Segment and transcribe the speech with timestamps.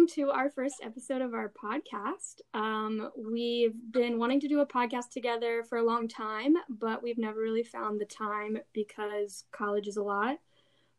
[0.00, 2.40] welcome to our first episode of our podcast.
[2.54, 7.18] Um, we've been wanting to do a podcast together for a long time, but we've
[7.18, 10.38] never really found the time because college is a lot.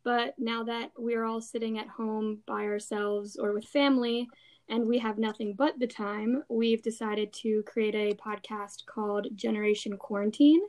[0.03, 4.27] But now that we're all sitting at home by ourselves or with family,
[4.69, 9.97] and we have nothing but the time, we've decided to create a podcast called Generation
[9.97, 10.61] Quarantine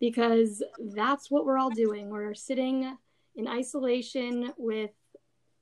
[0.00, 0.62] because
[0.94, 2.10] that's what we're all doing.
[2.10, 2.94] We're sitting
[3.36, 4.90] in isolation with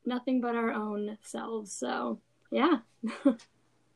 [0.05, 1.73] nothing but our own selves.
[1.73, 2.21] So,
[2.51, 2.79] yeah.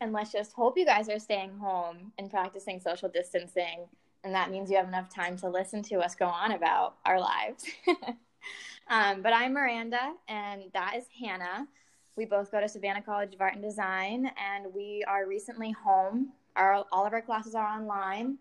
[0.00, 3.86] and let's just hope you guys are staying home and practicing social distancing.
[4.24, 7.18] And that means you have enough time to listen to us go on about our
[7.18, 7.64] lives.
[8.88, 11.66] um, but I'm Miranda, and that is Hannah.
[12.14, 16.32] We both go to Savannah College of Art and Design, and we are recently home.
[16.56, 18.38] Our, all of our classes are online,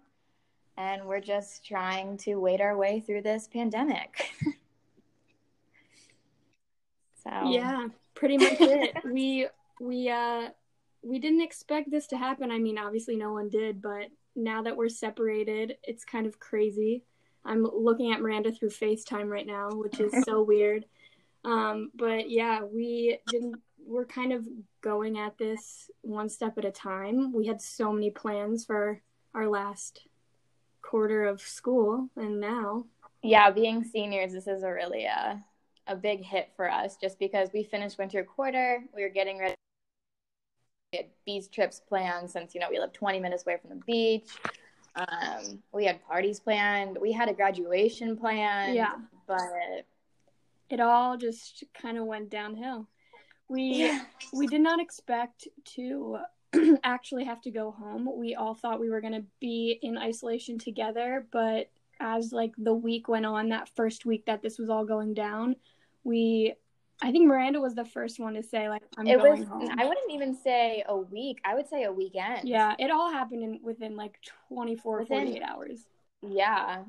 [0.77, 4.31] and we're just trying to wade our way through this pandemic.
[7.31, 8.95] So yeah, pretty much it.
[9.05, 9.47] we
[9.79, 10.49] we uh
[11.01, 12.51] we didn't expect this to happen.
[12.51, 17.03] I mean, obviously no one did, but now that we're separated, it's kind of crazy.
[17.43, 20.85] I'm looking at Miranda through FaceTime right now, which is so weird.
[21.43, 23.55] Um, but yeah, we didn't.
[23.83, 24.47] We're kind of
[24.81, 27.33] going at this one step at a time.
[27.33, 29.01] We had so many plans for
[29.33, 30.07] our last
[30.81, 32.85] quarter of school, and now.
[33.23, 35.35] Yeah, being seniors, this is a really uh,
[35.91, 38.83] a big hit for us just because we finished winter quarter.
[38.95, 39.55] We were getting ready.
[40.93, 43.83] We had beach trips planned since, you know, we live 20 minutes away from the
[43.85, 44.29] beach.
[44.95, 46.97] Um, we had parties planned.
[46.99, 48.75] We had a graduation planned.
[48.75, 48.95] Yeah.
[49.27, 49.85] But
[50.69, 52.87] it all just kind of went downhill.
[53.49, 54.03] We yeah.
[54.33, 56.19] we did not expect to
[56.83, 58.09] actually have to go home.
[58.17, 62.73] We all thought we were going to be in isolation together, but as like the
[62.73, 65.55] week went on, that first week that this was all going down,
[66.03, 66.55] we
[67.03, 69.67] I think Miranda was the first one to say like I'm it going was, home.
[69.77, 71.39] I wouldn't even say a week.
[71.43, 72.47] I would say a weekend.
[72.47, 74.19] Yeah, it all happened in within like
[74.49, 75.87] 24 within, 48 hours.
[76.21, 76.83] Yeah.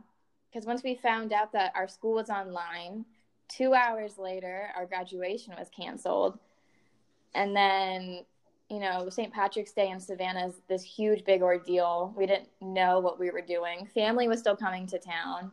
[0.53, 3.07] Cuz once we found out that our school was online,
[3.49, 6.39] 2 hours later our graduation was canceled.
[7.35, 8.27] And then
[8.69, 9.33] you know, St.
[9.33, 12.15] Patrick's Day in Savannah is this huge big ordeal.
[12.17, 13.87] We didn't know what we were doing.
[13.87, 15.53] Family was still coming to town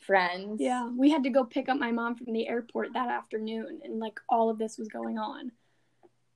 [0.00, 0.60] friends.
[0.60, 4.00] Yeah, we had to go pick up my mom from the airport that afternoon, and
[4.00, 5.52] like all of this was going on.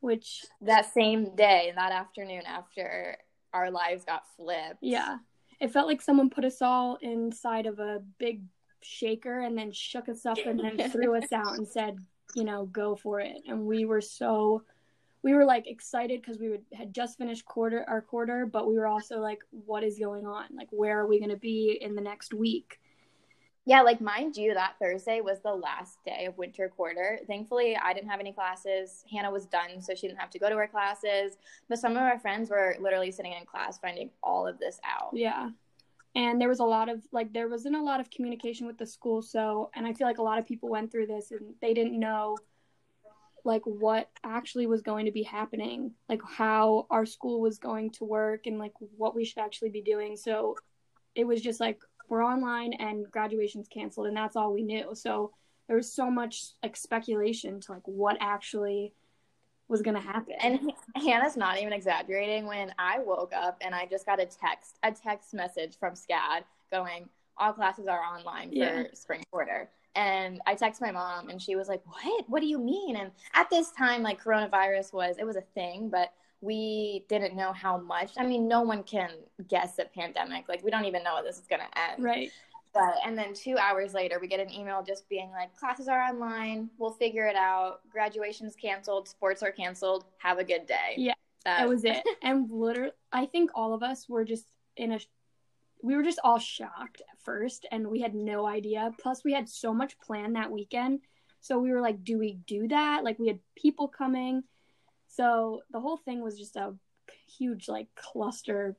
[0.00, 3.16] Which that same day, that afternoon, after
[3.52, 4.78] our lives got flipped.
[4.82, 5.18] Yeah,
[5.60, 8.42] it felt like someone put us all inside of a big
[8.82, 11.96] shaker and then shook us up and then threw us out and said,
[12.34, 13.38] you know, go for it.
[13.48, 14.62] And we were so
[15.22, 18.74] we were like excited because we would had just finished quarter our quarter, but we
[18.74, 20.44] were also like, what is going on?
[20.54, 22.78] Like, where are we going to be in the next week?
[23.66, 27.18] Yeah, like mind you, that Thursday was the last day of winter quarter.
[27.26, 29.04] Thankfully, I didn't have any classes.
[29.10, 31.38] Hannah was done, so she didn't have to go to her classes.
[31.68, 35.12] But some of our friends were literally sitting in class finding all of this out.
[35.14, 35.48] Yeah.
[36.14, 38.86] And there was a lot of, like, there wasn't a lot of communication with the
[38.86, 39.22] school.
[39.22, 41.98] So, and I feel like a lot of people went through this and they didn't
[41.98, 42.36] know,
[43.44, 48.04] like, what actually was going to be happening, like, how our school was going to
[48.04, 50.16] work and, like, what we should actually be doing.
[50.16, 50.54] So
[51.14, 54.94] it was just like, we're online and graduation's canceled and that's all we knew.
[54.94, 55.32] So
[55.66, 58.92] there was so much like speculation to like what actually
[59.68, 60.34] was to happen.
[60.40, 62.46] And hannah's not even exaggerating.
[62.46, 66.42] When i woke up and i just got a text a text message from scad
[66.70, 68.84] going all classes are online for yeah.
[68.92, 69.70] spring quarter.
[69.96, 72.24] And i texted my mom and she was like what?
[72.28, 72.96] What do you mean?
[72.96, 76.12] And at this time like coronavirus was it was a thing but
[76.44, 78.12] we didn't know how much.
[78.18, 79.10] I mean, no one can
[79.48, 80.46] guess a pandemic.
[80.48, 82.04] Like, we don't even know what this is going to end.
[82.04, 82.30] Right.
[82.74, 86.00] But, and then two hours later, we get an email just being like, classes are
[86.00, 86.68] online.
[86.76, 87.80] We'll figure it out.
[87.90, 89.08] Graduation's canceled.
[89.08, 90.04] Sports are canceled.
[90.18, 90.94] Have a good day.
[90.96, 91.14] Yeah.
[91.46, 92.02] Uh, that was it.
[92.22, 94.44] and literally, I think all of us were just
[94.76, 95.00] in a,
[95.82, 98.90] we were just all shocked at first and we had no idea.
[99.00, 101.00] Plus, we had so much planned that weekend.
[101.40, 103.04] So we were like, do we do that?
[103.04, 104.42] Like, we had people coming
[105.16, 106.74] so the whole thing was just a
[107.38, 108.76] huge like cluster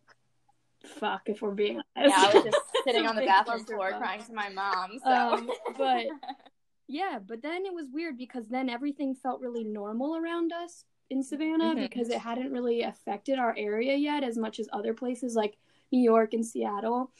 [0.86, 2.16] fuck if we're being honest.
[2.18, 4.02] Yeah, I was just sitting on the bathroom floor fuck.
[4.02, 5.00] crying to my mom.
[5.04, 6.06] So um, but
[6.88, 11.24] yeah, but then it was weird because then everything felt really normal around us in
[11.24, 11.82] Savannah mm-hmm.
[11.82, 15.58] because it hadn't really affected our area yet as much as other places like
[15.92, 17.12] New York and Seattle.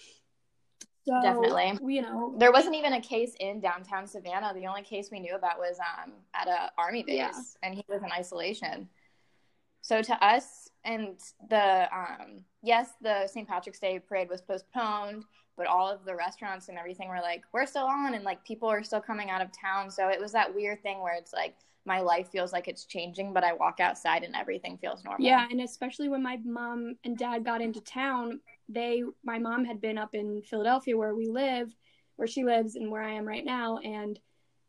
[1.08, 1.78] So, Definitely.
[1.94, 4.54] You know, there wasn't even a case in downtown Savannah.
[4.56, 7.32] The only case we knew about was um, at a army base, yeah.
[7.62, 8.90] and he was in isolation.
[9.86, 13.48] So to us, and the um, yes, the St.
[13.48, 15.26] Patrick's Day parade was postponed,
[15.58, 18.68] but all of the restaurants and everything were like, we're still on, and like people
[18.68, 19.92] are still coming out of town.
[19.92, 21.54] So it was that weird thing where it's like
[21.86, 25.24] my life feels like it's changing, but I walk outside and everything feels normal.
[25.24, 29.82] Yeah, and especially when my mom and dad got into town, they my mom had
[29.82, 31.72] been up in Philadelphia where we live,
[32.16, 34.20] where she lives and where I am right now and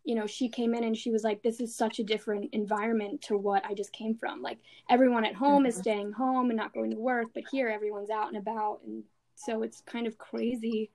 [0.06, 3.20] you know, she came in and she was like, This is such a different environment
[3.22, 4.40] to what I just came from.
[4.40, 4.58] Like,
[4.88, 5.66] everyone at home mm-hmm.
[5.66, 8.80] is staying home and not going to work, but here everyone's out and about.
[8.86, 9.02] And
[9.34, 10.90] so it's kind of crazy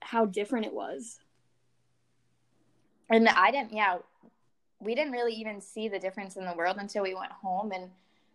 [0.00, 1.20] how different it was.
[3.10, 3.98] And I didn't, yeah,
[4.80, 7.72] we didn't really even see the difference in the world until we went home.
[7.72, 7.90] And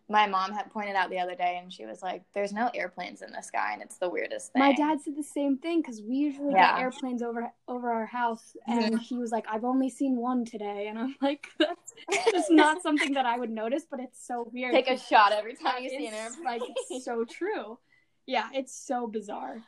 [0.08, 3.22] my mom had pointed out the other day and she was like there's no airplanes
[3.22, 6.02] in the sky and it's the weirdest thing my dad said the same thing because
[6.02, 6.72] we usually yeah.
[6.72, 8.96] get airplanes over over our house and mm-hmm.
[8.96, 11.94] he was like i've only seen one today and i'm like that's
[12.30, 15.54] just not something that i would notice but it's so weird take a shot every
[15.54, 17.78] time you see an airplane like it's so true
[18.26, 19.62] yeah it's so bizarre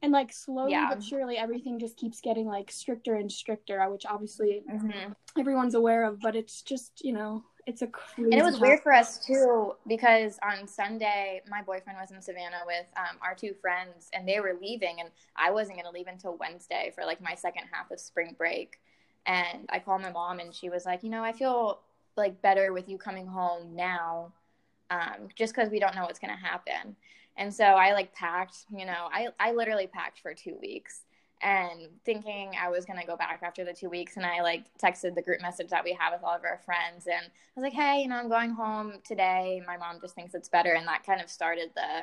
[0.00, 0.88] and like slowly yeah.
[0.88, 5.12] but surely everything just keeps getting like stricter and stricter which obviously mm-hmm.
[5.38, 8.80] everyone's aware of but it's just you know it's a crazy and it was weird
[8.80, 13.54] for us too because on sunday my boyfriend was in savannah with um, our two
[13.60, 17.20] friends and they were leaving and i wasn't going to leave until wednesday for like
[17.20, 18.80] my second half of spring break.
[19.26, 21.80] And i called my mom and she was like you know i feel
[22.16, 24.32] like better with you coming home now
[24.90, 26.94] um, just because we don't know what's going to happen.
[27.38, 31.02] And so i like packed you know I, I literally packed for two weeks
[31.42, 35.14] and thinking I was gonna go back after the two weeks, and I like texted
[35.14, 37.72] the group message that we have with all of our friends, and I was like,
[37.72, 39.62] "Hey, you know, I'm going home today.
[39.66, 42.02] My mom just thinks it's better," and that kind of started the,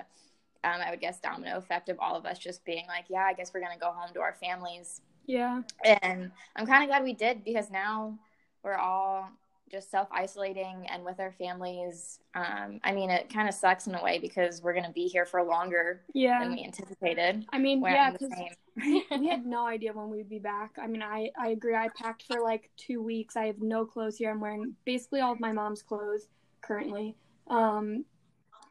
[0.70, 3.34] um, I would guess, domino effect of all of us just being like, "Yeah, I
[3.34, 5.62] guess we're gonna go home to our families." Yeah,
[6.02, 8.18] and I'm kind of glad we did because now
[8.64, 9.30] we're all
[9.70, 12.20] just self isolating and with our families.
[12.36, 15.08] Um, I mean, it kind of sucks in a way because we're going to be
[15.08, 16.40] here for longer yeah.
[16.40, 17.46] than we anticipated.
[17.52, 18.32] I mean, yeah, because
[18.76, 20.72] we had no idea when we'd be back.
[20.82, 21.76] I mean, I, I agree.
[21.76, 23.36] I packed for like two weeks.
[23.36, 24.32] I have no clothes here.
[24.32, 26.28] I'm wearing basically all of my mom's clothes
[26.62, 27.16] currently.
[27.48, 28.06] Um,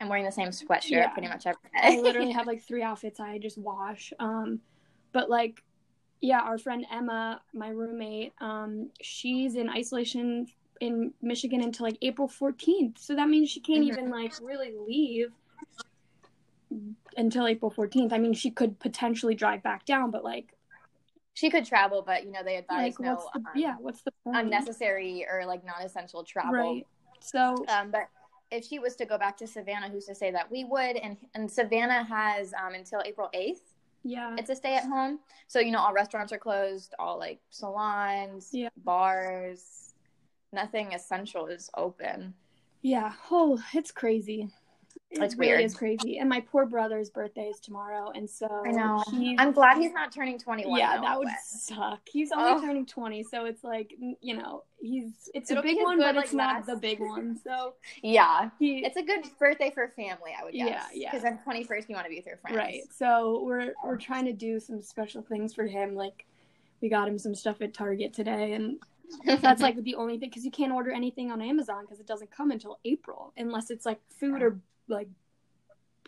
[0.01, 1.09] I'm wearing the same sweatshirt yeah.
[1.09, 1.99] pretty much every day.
[1.99, 4.13] I literally have like three outfits I just wash.
[4.19, 4.61] Um,
[5.13, 5.63] but like,
[6.21, 10.47] yeah, our friend Emma, my roommate, um, she's in isolation
[10.81, 12.99] in Michigan until like April 14th.
[12.99, 13.99] So that means she can't mm-hmm.
[13.99, 15.33] even like really leave
[17.17, 18.13] until April 14th.
[18.13, 20.55] I mean, she could potentially drive back down, but like
[21.35, 24.13] she could travel, but you know they advise like, no the, um, yeah, what's the
[24.25, 24.37] point?
[24.39, 26.53] unnecessary or like non-essential travel.
[26.53, 26.87] Right.
[27.21, 28.09] So, um, but
[28.51, 30.97] if she was to go back to Savannah, who's to say that we would?
[30.97, 33.61] And and Savannah has um, until April 8th.
[34.05, 34.37] Yeah.
[34.39, 35.19] It's a stay at home.
[35.49, 38.69] So, you know, all restaurants are closed, all like salons, yeah.
[38.85, 39.88] bars,
[40.53, 42.35] nothing essential is open.
[42.83, 43.13] Yeah.
[43.31, 44.49] Oh, it's crazy.
[45.11, 45.61] It it's really weird.
[45.63, 46.19] It's crazy.
[46.19, 49.03] And my poor brother's birthday is tomorrow, and so I know.
[49.39, 50.79] I'm glad he's not turning 21.
[50.79, 52.01] Yeah, that would suck.
[52.05, 52.61] He's only oh.
[52.61, 56.17] turning 20, so it's like you know he's it's It'll a big one, good, but
[56.17, 57.39] like, it's not the big one.
[57.43, 60.69] So yeah, he, it's a good birthday for family, I would guess.
[60.69, 61.11] Yeah, yeah.
[61.11, 62.83] Because on 21st you want to be with your friends, right?
[62.95, 65.95] So we're we're trying to do some special things for him.
[65.95, 66.27] Like
[66.83, 68.79] we got him some stuff at Target today, and
[69.41, 72.31] that's like the only thing because you can't order anything on Amazon because it doesn't
[72.31, 74.59] come until April unless it's like food or
[74.89, 75.09] like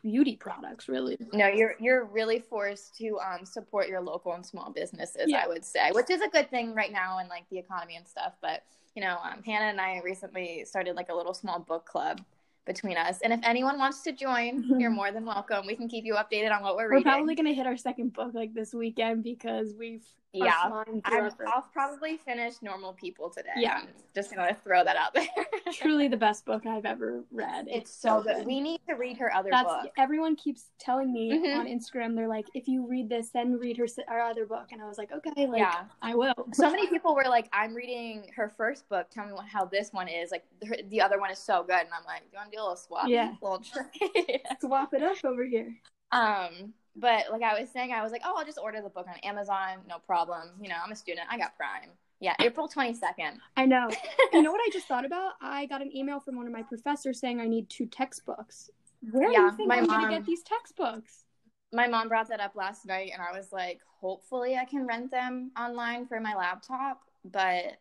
[0.02, 4.70] beauty products really no you're you're really forced to um, support your local and small
[4.70, 5.42] businesses yeah.
[5.44, 8.08] i would say which is a good thing right now in like the economy and
[8.08, 8.62] stuff but
[8.94, 12.18] you know um, hannah and i recently started like a little small book club
[12.66, 13.20] between us.
[13.22, 15.66] And if anyone wants to join, you're more than welcome.
[15.66, 17.06] We can keep you updated on what we're, we're reading.
[17.06, 20.82] We're probably gonna hit our second book like this weekend because we've yeah.
[21.04, 23.48] i will probably finish Normal People today.
[23.56, 23.82] Yeah,
[24.14, 25.26] just gonna throw that out there.
[25.72, 27.66] Truly the best book I've ever read.
[27.68, 28.36] It's, it's so good.
[28.36, 28.46] good.
[28.46, 29.92] We need to read her other That's, book.
[29.98, 31.60] Everyone keeps telling me mm-hmm.
[31.60, 34.68] on Instagram, they're like, if you read this, then read her our other book.
[34.72, 35.84] And I was like, okay, like yeah.
[36.02, 36.34] I will.
[36.52, 39.08] so many people were like, I'm reading her first book.
[39.10, 40.30] Tell me what, how this one is.
[40.30, 41.80] Like the, the other one is so good.
[41.80, 43.08] And I'm like, do you want to do a little swap?
[43.08, 44.42] Yeah, a little trick.
[44.60, 45.74] swap it up over here.
[46.12, 49.06] Um, but like I was saying, I was like, oh, I'll just order the book
[49.08, 50.50] on Amazon, no problem.
[50.60, 51.90] You know, I'm a student, I got Prime.
[52.20, 53.38] Yeah, April 22nd.
[53.56, 53.88] I know.
[54.32, 55.32] you know what I just thought about?
[55.40, 58.70] I got an email from one of my professors saying I need two textbooks.
[59.10, 61.24] Where yeah, do you think I'm going to get these textbooks?
[61.72, 65.10] My mom brought that up last night, and I was like, hopefully I can rent
[65.10, 67.00] them online for my laptop.
[67.24, 67.78] But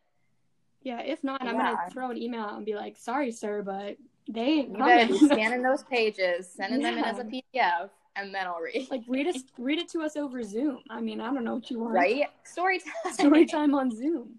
[0.83, 1.41] yeah, if not.
[1.41, 3.97] I'm going to throw an email out and be like, sorry, sir, but
[4.29, 5.17] they ain't coming.
[5.17, 6.91] scanning those pages, sending yeah.
[6.91, 7.23] them in as a
[7.59, 7.89] PDF
[8.21, 8.89] and then I'll read.
[8.89, 10.79] Like read it read it to us over Zoom.
[10.89, 11.93] I mean, I don't know what you want.
[11.93, 12.27] Right?
[12.43, 13.13] Story time.
[13.13, 14.35] Story time on Zoom.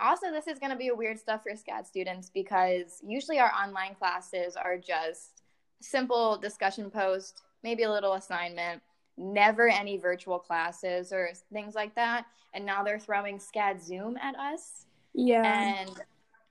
[0.00, 3.50] Also, this is going to be a weird stuff for SCAD students because usually our
[3.50, 5.42] online classes are just
[5.80, 8.80] simple discussion post, maybe a little assignment,
[9.16, 12.26] never any virtual classes or things like that.
[12.54, 14.86] And now they're throwing SCAD Zoom at us.
[15.14, 15.80] Yeah.
[15.82, 16.00] And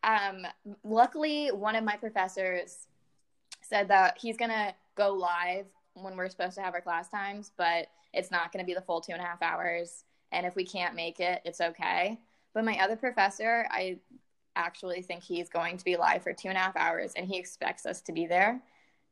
[0.03, 0.51] um,
[0.83, 2.87] luckily, one of my professors
[3.61, 5.67] said that he's going to go live
[6.01, 8.81] when we're supposed to have our class times, but it's not going to be the
[8.81, 10.03] full two and a half hours.
[10.31, 12.19] And if we can't make it, it's okay.
[12.53, 13.99] But my other professor, I
[14.55, 17.37] actually think he's going to be live for two and a half hours and he
[17.37, 18.61] expects us to be there.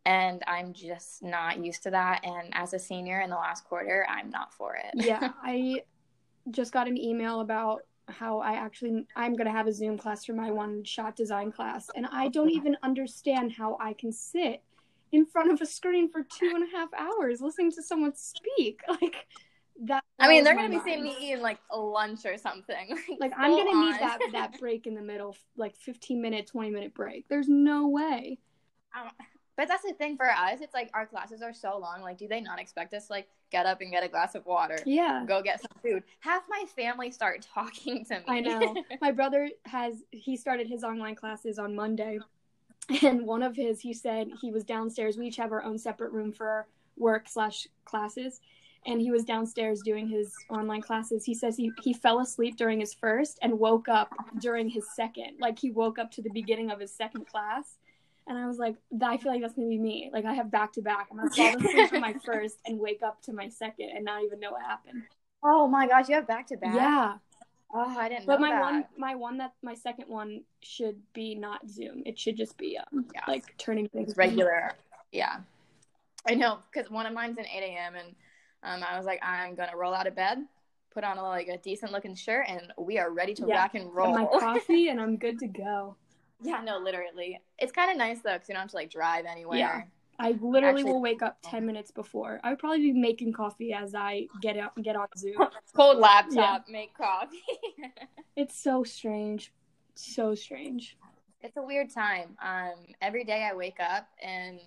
[0.06, 2.26] And I'm just not used to that.
[2.26, 5.06] And as a senior in the last quarter, I'm not for it.
[5.06, 5.32] yeah.
[5.44, 5.84] I
[6.52, 10.26] just got an email about how I actually I'm going to have a Zoom class
[10.26, 14.62] for my one shot design class and I don't even understand how I can sit
[15.16, 18.82] in front of a screen for two and a half hours listening to someone speak
[19.02, 19.28] like
[19.88, 21.18] that I mean, they're gonna be seeing mind.
[21.20, 22.98] me eating like lunch or something.
[23.20, 26.94] like I'm gonna need that that break in the middle like 15 minute 20 minute
[26.94, 28.40] break there's no way
[28.98, 29.10] Um,
[29.58, 30.60] but that's the thing for us.
[30.62, 32.02] It's like our classes are so long.
[32.02, 34.80] Like, do they not expect us like get up and get a glass of water,
[34.86, 36.04] yeah go get some food?
[36.20, 38.24] Half my family start talking to me.
[38.28, 38.76] I know.
[39.02, 42.20] My brother has he started his online classes on Monday.
[43.04, 45.18] And one of his, he said he was downstairs.
[45.18, 48.42] We each have our own separate room for work slash classes.
[48.86, 51.26] And he was downstairs doing his online classes.
[51.26, 55.38] He says he, he fell asleep during his first and woke up during his second.
[55.40, 57.78] Like he woke up to the beginning of his second class.
[58.28, 60.10] And I was like, I feel like that's gonna be me.
[60.14, 61.08] Like I have back to back.
[61.12, 64.24] I'm gonna fall asleep for my first and wake up to my second and not
[64.24, 65.04] even know what happened.
[65.44, 66.76] oh my gosh, you have back to back.
[66.76, 67.16] Yeah.
[67.74, 68.62] Oh, I didn't But know my that.
[68.62, 72.04] one, my one that my second one should be not Zoom.
[72.06, 73.22] It should just be um Yeah.
[73.28, 74.72] like turning things It's regular.
[75.12, 75.38] Yeah.
[76.28, 77.96] I know because one of mine's at 8 a.m.
[77.96, 78.16] and
[78.64, 80.40] um, I was like, I'm gonna roll out of bed,
[80.92, 83.58] put on a, like a decent looking shirt, and we are ready to Yeah.
[83.62, 84.14] rock and Get roll.
[84.14, 85.96] my coffee and I'm good to go.
[86.42, 87.40] yeah, no, literally.
[87.60, 89.88] It's kind of nice though because you don't have to like drive anywhere.
[90.20, 92.40] I literally Actually- will wake up ten minutes before.
[92.44, 95.36] I would probably be making coffee as I get out get on Zoom.
[95.76, 96.72] Cold laptop, yeah.
[96.72, 97.44] make coffee.
[98.36, 99.52] it's so strange,
[99.96, 100.98] so strange.
[101.42, 102.38] it's a weird time.
[102.42, 104.60] Um, every day I wake up and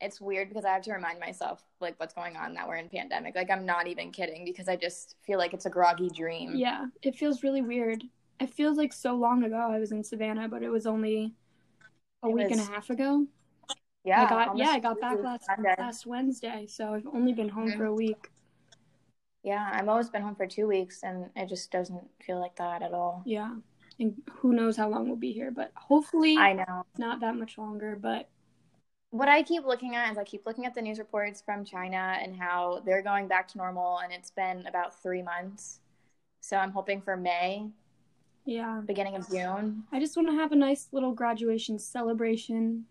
[0.00, 2.88] it's weird because I have to remind myself like what's going on that we're in
[2.88, 3.34] pandemic.
[3.34, 6.54] Like I'm not even kidding because I just feel like it's a groggy dream.
[6.56, 8.02] Yeah, it feels really weird.
[8.40, 11.32] It feels like so long ago I was in Savannah, but it was only
[12.22, 13.26] a It week and a half ago.
[14.04, 15.74] Yeah, I got yeah, I got back last Sunday.
[15.78, 17.76] last Wednesday, so I've only been home Mhm.
[17.76, 18.30] for a week.
[19.42, 22.82] Yeah, I've almost been home for two weeks and it just doesn't feel like that
[22.82, 23.22] at all.
[23.26, 23.56] Yeah.
[24.00, 26.84] And who knows how long we'll be here, but hopefully I know.
[26.98, 27.96] not that much longer.
[27.96, 28.28] But
[29.10, 32.16] What I keep looking at is I keep looking at the news reports from China
[32.20, 35.80] and how they're going back to normal and it's been about three months.
[36.40, 37.70] So I'm hoping for May,
[38.44, 39.84] yeah, beginning of June.
[39.92, 42.86] I just want to have a nice little graduation celebration.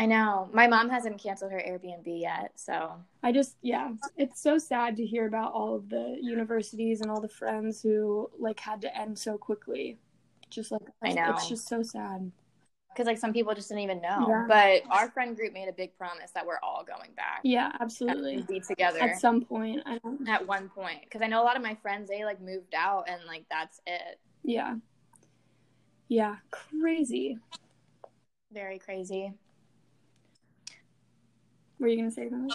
[0.00, 0.48] I know.
[0.54, 5.04] My mom hasn't canceled her Airbnb yet, so I just, yeah, it's so sad to
[5.06, 9.18] hear about all of the universities and all the friends who like had to end
[9.18, 9.98] so quickly.
[10.48, 11.32] Just like, I know.
[11.34, 12.32] it's just so sad.
[12.92, 14.26] because like some people just didn't even know.
[14.28, 14.44] Yeah.
[14.48, 17.40] But our friend group made a big promise that we're all going back.
[17.44, 18.42] Yeah, absolutely.
[18.48, 20.28] be together At some point, I don't.
[20.28, 23.08] at one point because I know a lot of my friends they like moved out
[23.08, 24.18] and like that's it.
[24.42, 24.76] Yeah,
[26.08, 27.38] yeah, crazy.
[28.52, 29.34] Very crazy.
[31.80, 32.50] Were you gonna say something?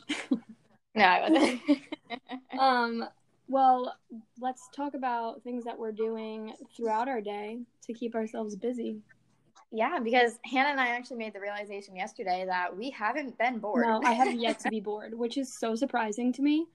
[0.96, 1.62] No, I wasn't.
[2.60, 3.04] Um,
[3.48, 3.94] well,
[4.40, 9.02] let's talk about things that we're doing throughout our day to keep ourselves busy.
[9.72, 13.86] yeah, because Hannah and I actually made the realization yesterday that we haven't been bored.
[13.86, 16.68] No, I have yet to be bored, which is so surprising to me.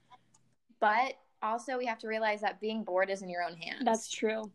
[0.81, 3.83] but also we have to realize that being bored is in your own hands.
[3.85, 4.51] That's true.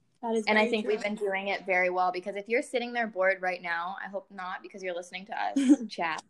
[0.47, 0.93] And I think true.
[0.93, 4.09] we've been doing it very well because if you're sitting there bored right now, I
[4.09, 6.23] hope not because you're listening to us chat.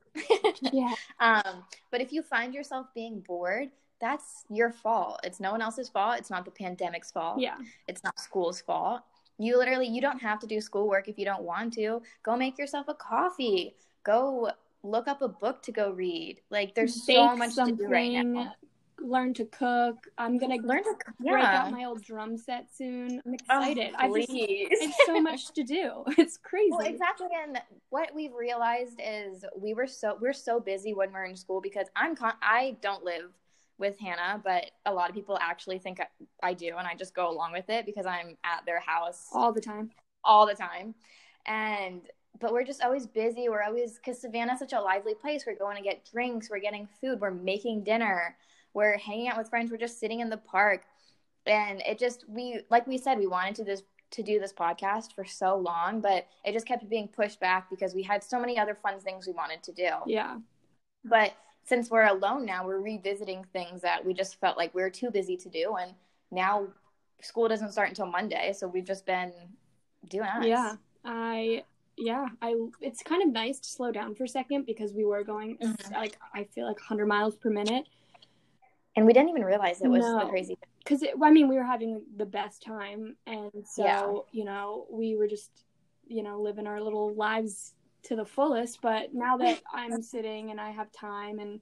[0.62, 3.70] Yeah, Um, but if you find yourself being bored,
[4.02, 5.20] that's your fault.
[5.24, 6.18] It's no one else's fault.
[6.20, 7.40] It's not the pandemic's fault.
[7.40, 7.56] yeah,
[7.88, 9.02] It's not school's fault.
[9.38, 12.02] You literally you don't have to do schoolwork if you don't want to.
[12.24, 13.75] Go make yourself a coffee.
[14.04, 14.52] Go
[14.84, 16.42] look up a book to go read.
[16.50, 18.54] Like there's so Bake much to do right now.
[19.02, 20.08] Learn to cook.
[20.18, 21.70] I'm gonna Learn to break out yeah.
[21.72, 23.22] my old drum set soon.
[23.25, 23.94] I'm Oh, excited.
[23.98, 26.04] I just, it's so much to do.
[26.18, 26.72] It's crazy.
[26.72, 27.28] Well, exactly.
[27.44, 27.60] And
[27.90, 31.88] what we've realized is we were so we're so busy when we're in school because
[31.96, 33.32] I'm con- I don't live
[33.78, 36.08] with Hannah, but a lot of people actually think I,
[36.42, 39.52] I do, and I just go along with it because I'm at their house all
[39.52, 39.92] the time.
[40.24, 40.96] all the time.
[41.46, 42.02] And
[42.40, 43.48] but we're just always busy.
[43.50, 45.46] We're always because Savannah's such a lively place.
[45.46, 46.50] We're going to get drinks.
[46.50, 47.20] We're getting food.
[47.22, 48.36] We're making dinner.
[48.75, 49.72] We're hanging out with friends.
[49.72, 50.84] We're just sitting in the park,
[51.48, 55.13] and it just we like we said we wanted to this to do this podcast
[55.13, 58.58] for so long, but it just kept being pushed back because we had so many
[58.58, 59.89] other fun things we wanted to do.
[60.05, 60.38] Yeah,
[61.03, 61.34] But
[61.65, 65.10] since we're alone now, we're revisiting things that we just felt like we were too
[65.10, 65.75] busy to do.
[65.79, 65.94] And
[66.32, 66.67] now
[67.22, 68.53] school doesn't start until Monday.
[68.53, 69.34] So we've just been
[70.08, 70.46] doing us.
[70.46, 70.75] Yeah.
[71.03, 71.63] I,
[71.98, 75.24] yeah, I, it's kind of nice to slow down for a second because we were
[75.24, 75.94] going mm-hmm.
[75.94, 77.86] like, I feel like 100 miles per minute.
[78.96, 80.20] And we didn't even realize it was no.
[80.20, 80.58] the crazy.
[80.80, 83.18] Because, I mean, we were having the best time.
[83.28, 84.14] And so, yeah.
[84.32, 85.52] you know, we were just,
[86.08, 87.74] you know, living our little lives
[88.04, 88.82] to the fullest.
[88.82, 91.60] But now that I'm sitting and I have time and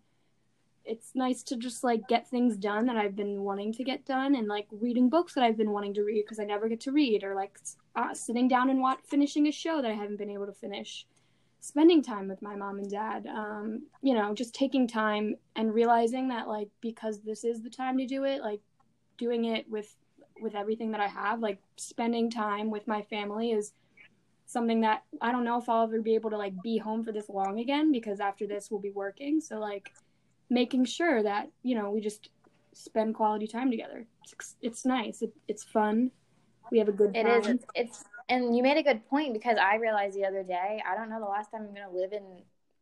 [0.85, 4.35] it's nice to just like get things done that I've been wanting to get done
[4.35, 6.91] and like reading books that I've been wanting to read because I never get to
[6.91, 7.57] read or like
[7.95, 11.07] uh, sitting down and watch, finishing a show that I haven't been able to finish.
[11.63, 16.27] Spending time with my mom and dad, um, you know, just taking time and realizing
[16.27, 18.59] that like because this is the time to do it, like
[19.17, 19.95] doing it with
[20.41, 23.71] with everything that I have, like spending time with my family is
[24.45, 27.13] something that I don't know if I'll ever be able to like be home for
[27.13, 29.39] this long again because after this we'll be working.
[29.39, 29.89] So like
[30.49, 32.27] making sure that you know we just
[32.73, 34.05] spend quality time together.
[34.25, 35.21] It's, it's nice.
[35.21, 36.11] It, it's fun.
[36.73, 37.25] We have a good time.
[37.25, 37.47] It is.
[37.47, 40.95] It's, it's and you made a good point because I realized the other day I
[40.95, 42.23] don't know the last time I'm gonna live in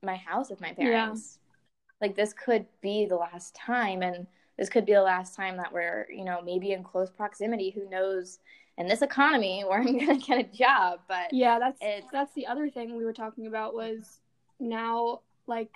[0.04, 1.38] my house with my parents.
[1.38, 2.08] Yeah.
[2.08, 4.26] Like this could be the last time, and
[4.58, 7.72] this could be the last time that we're you know maybe in close proximity.
[7.72, 8.40] Who knows?
[8.78, 11.00] in this economy where I'm gonna get a job.
[11.08, 14.20] But yeah, that's it's, that's the other thing we were talking about was
[14.60, 15.70] now like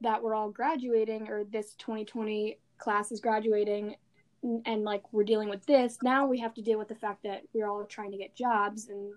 [0.00, 3.96] that we're all graduating or this 2020 class is graduating
[4.42, 7.42] and like we're dealing with this now we have to deal with the fact that
[7.52, 9.12] we're all trying to get jobs and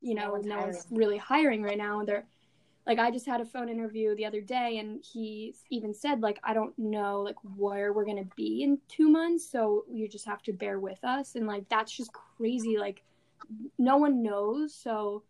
[0.00, 2.00] you know no no one's really hiring right now.
[2.00, 2.24] And they're
[2.86, 6.38] like I just had a phone interview the other day and he even said like
[6.42, 10.26] I don't know like where we're going to be in 2 months so you just
[10.26, 11.34] have to bear with us.
[11.34, 13.02] And like that's just crazy like
[13.78, 15.22] no one knows so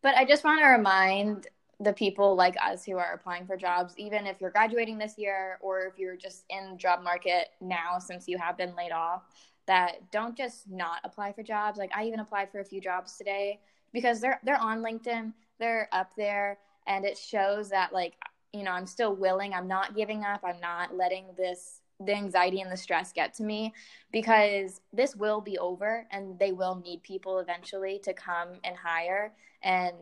[0.00, 1.48] but I just want to remind
[1.80, 5.58] the people like us who are applying for jobs even if you're graduating this year
[5.60, 9.24] or if you're just in job market now since you have been laid off
[9.66, 11.78] that don't just not apply for jobs.
[11.78, 13.60] Like I even applied for a few jobs today
[13.92, 18.14] because they're they're on LinkedIn they're up there and it shows that like
[18.52, 19.52] you know i'm still willing.
[19.52, 20.42] I'm not giving up.
[20.44, 23.72] I'm not letting this the anxiety and the stress get to me
[24.12, 29.32] because this will be over and they will need people eventually to come and hire
[29.62, 29.94] and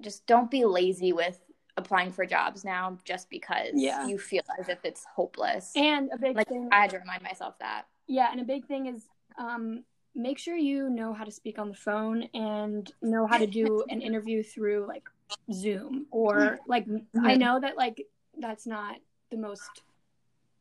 [0.00, 1.40] just don't be lazy with
[1.76, 4.06] applying for jobs now just because yeah.
[4.06, 5.72] you feel as if it's hopeless.
[5.76, 7.86] And a big like, thing i had to remind myself that.
[8.06, 9.04] Yeah and a big thing is
[9.38, 13.46] um make sure you know how to speak on the phone and know how to
[13.46, 15.04] do an interview through like
[15.52, 16.86] Zoom or like
[17.22, 18.02] I know that like
[18.38, 18.96] that's not
[19.30, 19.82] the most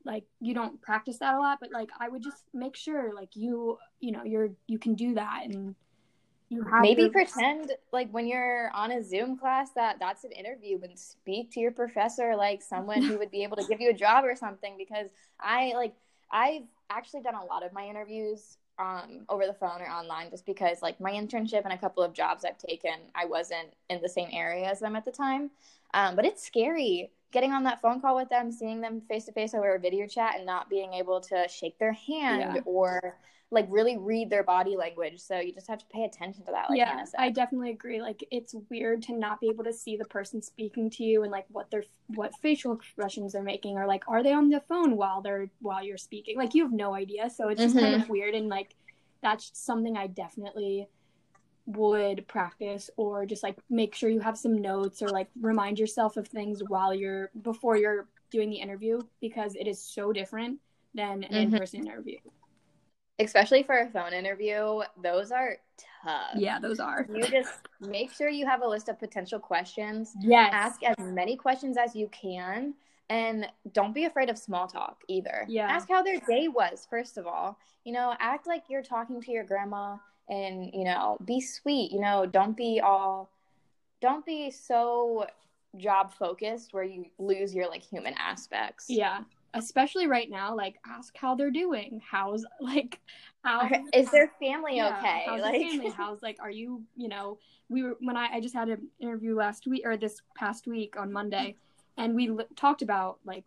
[0.03, 3.35] like you don't practice that a lot but like I would just make sure like
[3.35, 5.75] you you know you're you can do that and
[6.49, 7.11] you have maybe your...
[7.11, 11.59] pretend like when you're on a Zoom class that that's an interview and speak to
[11.59, 14.75] your professor like someone who would be able to give you a job or something
[14.77, 15.07] because
[15.39, 15.95] I like
[16.31, 20.45] I've actually done a lot of my interviews um, over the phone or online just
[20.45, 24.09] because like my internship and a couple of jobs I've taken, I wasn't in the
[24.09, 25.51] same area as them at the time.
[25.93, 29.31] Um, but it's scary getting on that phone call with them, seeing them face to
[29.31, 32.61] face over a video chat and not being able to shake their hand yeah.
[32.65, 33.17] or
[33.51, 35.19] like really read their body language.
[35.19, 36.69] So you just have to pay attention to that.
[36.69, 38.01] Like yeah, I definitely agree.
[38.01, 41.31] Like it's weird to not be able to see the person speaking to you and
[41.31, 44.97] like what their what facial expressions they're making or like are they on the phone
[44.97, 46.37] while they're while you're speaking?
[46.37, 47.29] Like you have no idea.
[47.29, 47.85] So it's just mm-hmm.
[47.85, 48.75] kind of weird and like
[49.21, 50.87] that's something I definitely
[51.67, 56.17] would practice or just like make sure you have some notes or like remind yourself
[56.17, 60.59] of things while you're before you're doing the interview because it is so different
[60.93, 61.53] than an mm-hmm.
[61.55, 62.17] in-person interview
[63.19, 65.57] especially for a phone interview, those are
[66.03, 66.31] tough.
[66.35, 67.07] Yeah, those are.
[67.13, 70.13] You just make sure you have a list of potential questions.
[70.19, 70.51] Yes.
[70.53, 72.73] Ask as many questions as you can.
[73.09, 75.45] And don't be afraid of small talk either.
[75.47, 75.67] Yeah.
[75.67, 77.57] Ask how their day was, first of all.
[77.83, 79.97] You know, act like you're talking to your grandma
[80.27, 81.91] and, you know, be sweet.
[81.91, 83.29] You know, don't be all,
[84.01, 85.27] don't be so
[85.77, 88.85] job focused where you lose your like human aspects.
[88.89, 89.21] Yeah
[89.55, 92.01] especially right now like ask how they're doing.
[92.09, 92.99] How's like
[93.43, 95.25] how is their family yeah, okay?
[95.27, 95.89] how's like family?
[95.97, 97.37] How's like are you you know
[97.69, 100.95] we were when i i just had an interview last week or this past week
[100.97, 101.55] on monday
[101.97, 103.45] and we l- talked about like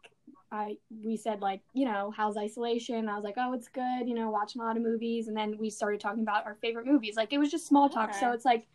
[0.53, 3.09] i we said like you know how's isolation?
[3.09, 5.29] I was like oh it's good you know watching a lot of movies.
[5.29, 7.16] And then we started talking about our favorite movies.
[7.16, 8.11] Like it was just small talk.
[8.11, 8.21] Okay.
[8.21, 8.66] so it's like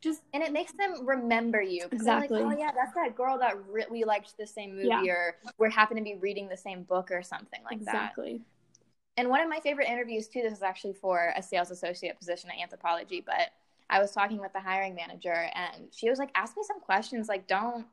[0.00, 2.42] just and it makes them remember you exactly.
[2.42, 5.02] Like, oh yeah, that's that girl that re- we liked the same movie, yeah.
[5.02, 7.92] or we're happen to be reading the same book, or something like exactly.
[7.92, 8.04] that.
[8.04, 8.40] Exactly.
[9.16, 10.42] And one of my favorite interviews too.
[10.42, 13.50] This is actually for a sales associate position at Anthropologie but
[13.90, 17.28] I was talking with the hiring manager, and she was like, "Ask me some questions.
[17.28, 17.86] Like, don't."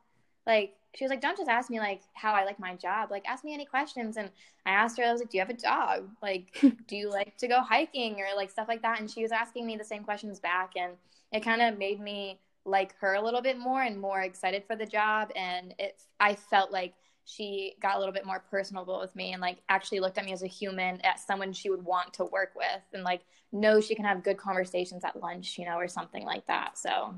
[0.47, 3.11] like she was like, don't just ask me like how I like my job.
[3.11, 4.15] Like ask me any questions.
[4.15, 4.29] And
[4.65, 6.09] I asked her, I was like, do you have a dog?
[6.21, 8.99] Like, do you like to go hiking or like stuff like that?
[8.99, 10.93] And she was asking me the same questions back, and
[11.35, 14.75] it kind of made me like her a little bit more and more excited for
[14.75, 15.31] the job.
[15.35, 16.93] And it, I felt like
[17.25, 20.31] she got a little bit more personable with me and like actually looked at me
[20.31, 23.21] as a human as someone she would want to work with and like
[23.51, 27.15] know she can have good conversations at lunch you know or something like that so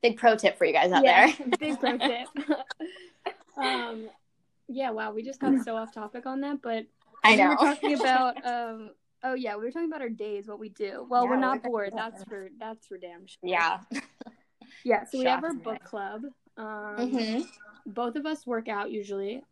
[0.00, 2.28] big pro tip for you guys out yeah, there big pro tip.
[3.56, 4.08] um,
[4.68, 6.86] yeah, wow, we just got so off topic on that, but
[7.24, 8.90] i know we know were talking about um.
[9.22, 11.06] Oh yeah, we were talking about our days, what we do.
[11.08, 11.92] Well, Yeah, we're not bored.
[11.96, 13.38] That's for that's for damn sure.
[13.42, 13.80] yeah
[14.84, 15.04] Yeah.
[15.04, 16.22] So we have our book club.
[16.56, 17.40] Um, mm-hmm
[17.86, 19.42] both of us work out usually.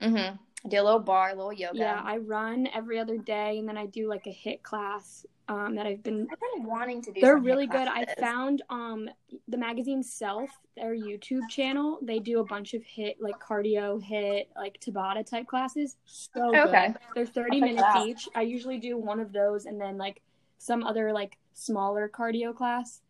[0.00, 0.36] mm-hmm
[0.68, 3.76] do a little bar a little yoga Yeah, I run every other day, and then
[3.76, 6.26] I do like a HIIT class um, that I've been.
[6.32, 7.86] i've been wanting to do They're really good.
[7.86, 9.08] I found um
[9.48, 11.98] the magazine Self, their YouTube channel.
[12.02, 15.96] They do a bunch of HIIT like cardio, HIIT like Tabata type classes.
[16.06, 16.68] So good.
[16.68, 16.94] Okay.
[17.14, 18.28] They're thirty I'll minutes each.
[18.34, 20.22] I usually do one of those, and then like
[20.58, 23.02] some other like smaller cardio class.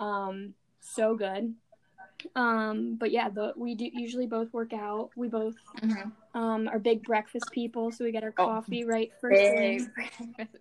[0.00, 1.54] Um, so good.
[2.34, 5.10] Um, but yeah, the we do usually both work out.
[5.16, 6.12] We both Mhm.
[6.34, 8.46] um are big breakfast people, so we get our Oh.
[8.46, 9.90] coffee right first big thing.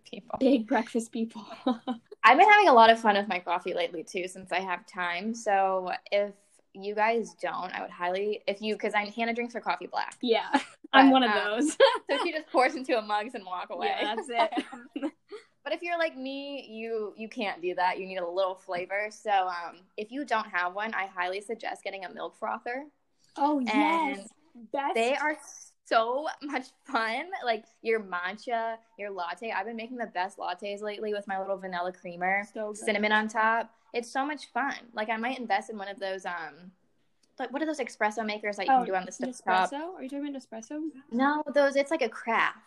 [0.10, 1.46] people Big breakfast people.
[2.26, 4.86] I've been having a lot of fun with my coffee lately too, since I have
[4.86, 5.34] time.
[5.36, 6.32] So if
[6.74, 10.18] you guys don't, I would highly if you because I Hannah drinks her coffee black,
[10.22, 10.50] yeah,
[10.94, 11.74] I'm one of um, those.
[12.10, 13.88] so she just pours into a mugs and walk away.
[14.00, 15.12] yeah, that's it.
[15.64, 18.00] But if you're like me, you you can't do that.
[18.00, 19.08] You need a little flavor.
[19.10, 22.86] So um, if you don't have one, I highly suggest getting a milk frother.
[23.38, 24.30] oh And yes,
[24.72, 24.96] best.
[24.96, 25.38] They are
[25.86, 27.26] so much fun.
[27.46, 29.52] Like your matcha, your latte.
[29.52, 33.28] I've been making the best lattes lately with my little vanilla creamer, so cinnamon on
[33.28, 33.70] top.
[33.94, 34.76] It's so much fun.
[34.94, 36.72] Like I might invest in one of those um
[37.40, 39.72] like what are those espresso makers that you Oh, can do on the stove Nespresso?
[39.72, 39.96] top?
[39.98, 40.82] Are you talking about Nespresso?
[41.12, 42.58] No, those it's like a craft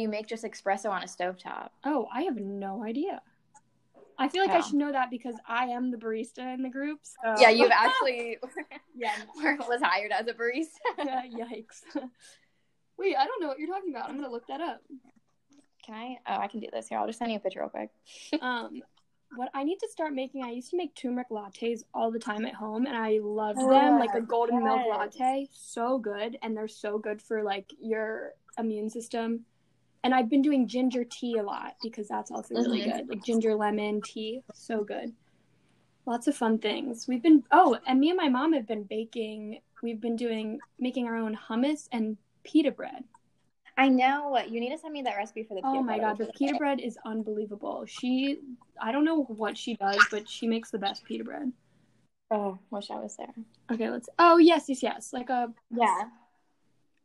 [0.00, 1.68] you make just espresso on a stovetop.
[1.84, 3.20] Oh, I have no idea.
[4.16, 7.00] I feel like I should know that because I am the barista in the group.
[7.02, 7.34] So.
[7.40, 8.38] Yeah, you've actually
[8.96, 9.12] yeah.
[9.68, 10.68] was hired as a barista.
[10.98, 11.22] yeah.
[11.26, 11.82] Yikes.
[12.96, 14.08] Wait, I don't know what you're talking about.
[14.08, 14.80] I'm gonna look that up.
[15.84, 16.16] Can I?
[16.28, 16.98] Oh, I can do this here.
[16.98, 17.90] I'll just send you a picture real quick.
[18.40, 18.82] Um,
[19.36, 22.46] what I need to start making, I used to make turmeric lattes all the time
[22.46, 23.98] at home, and I loved Oh, them.
[23.98, 28.88] Like a golden milk latte, so good, and they're so good for like your immune
[28.90, 29.44] system.
[30.04, 32.84] And I've been doing ginger tea a lot because that's also really Mhm.
[32.84, 35.14] good, like ginger lemon tea, so good.
[36.06, 37.08] Lots of fun things.
[37.08, 39.62] We've been oh, and me and my mom have been baking.
[39.82, 43.04] We've been doing making our own hummus and pita bread.
[43.78, 44.38] I know.
[44.38, 45.62] You need to send me that recipe for the.
[45.62, 47.86] Pita oh my butter god, the pita bread is unbelievable.
[47.86, 48.40] She,
[48.80, 51.50] I don't know what she does, but she makes the best pita bread.
[52.30, 53.34] Oh, wish I was there.
[53.72, 54.10] Okay, let's.
[54.18, 55.12] Oh yes, yes, yes.
[55.14, 56.10] Like a Yeah.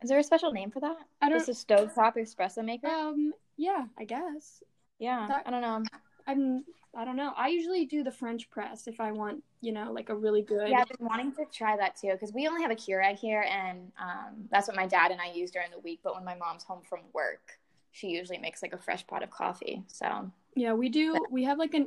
[0.01, 0.97] Is there a special name for that?
[1.21, 1.45] I don't.
[1.45, 2.87] Just a stovetop espresso maker?
[2.87, 4.63] Um, yeah, I guess.
[4.99, 5.27] yeah.
[5.27, 5.83] that- I don't know.
[6.27, 6.63] I'm.
[6.95, 7.33] I don't know.
[7.37, 10.69] I usually do the French press if I want, you know, like a really good.
[10.69, 13.45] Yeah, I've been wanting to try that too because we only have a Keurig here,
[13.47, 15.99] and um, that's what my dad and I use during the week.
[16.03, 17.59] But when my mom's home from work,
[17.91, 19.83] she usually makes like a fresh pot of coffee.
[19.87, 21.15] So Yeah, we do.
[21.29, 21.85] We have like an.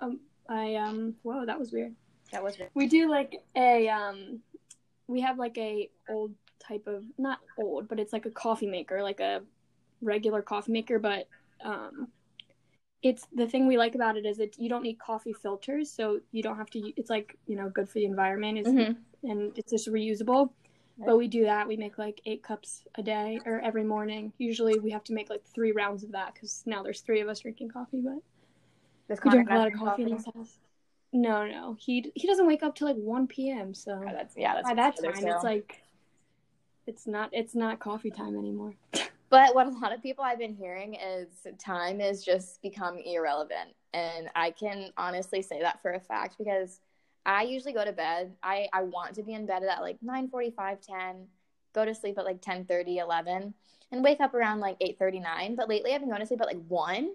[0.00, 1.16] Um, I um.
[1.22, 1.94] Whoa, that was weird.
[2.30, 2.70] that was weird.
[2.74, 4.38] We do like a um.
[5.08, 9.02] We have like a old type of not old, but it's like a coffee maker,
[9.02, 9.42] like a
[10.02, 11.28] regular coffee maker, but
[11.64, 12.08] um.
[13.00, 16.18] It's the thing we like about it is it you don't need coffee filters, so
[16.32, 16.92] you don't have to.
[16.96, 18.58] It's like you know good for the environment.
[18.58, 18.96] It's Mhm.
[19.22, 20.50] and it's just reusable.
[20.98, 21.68] But we do that.
[21.68, 24.32] We make like eight cups a day or every morning.
[24.38, 27.28] Usually we have to make like three rounds of that because now there's three of
[27.28, 28.00] us drinking coffee.
[28.00, 28.18] But
[29.08, 30.58] Does we Connor drink a lot of coffee in his house.
[31.12, 33.74] No, no, he he doesn't wake up till like one p.m.
[33.74, 34.54] So Oh, that's yeah.
[34.54, 35.82] That's by that time, it's like
[36.88, 38.74] it's not it's not coffee time anymore.
[39.30, 41.28] But what a lot of people I've been hearing is
[41.62, 43.74] time is just become irrelevant.
[43.92, 46.80] And I can honestly say that for a fact because
[47.26, 48.32] I usually go to bed.
[48.42, 51.26] I, I want to be in bed at like 9 45, 10,
[51.74, 53.52] go to sleep at like 10 30, 11,
[53.92, 55.56] and wake up around like 8 39.
[55.56, 57.10] But lately I've been going to sleep at like 1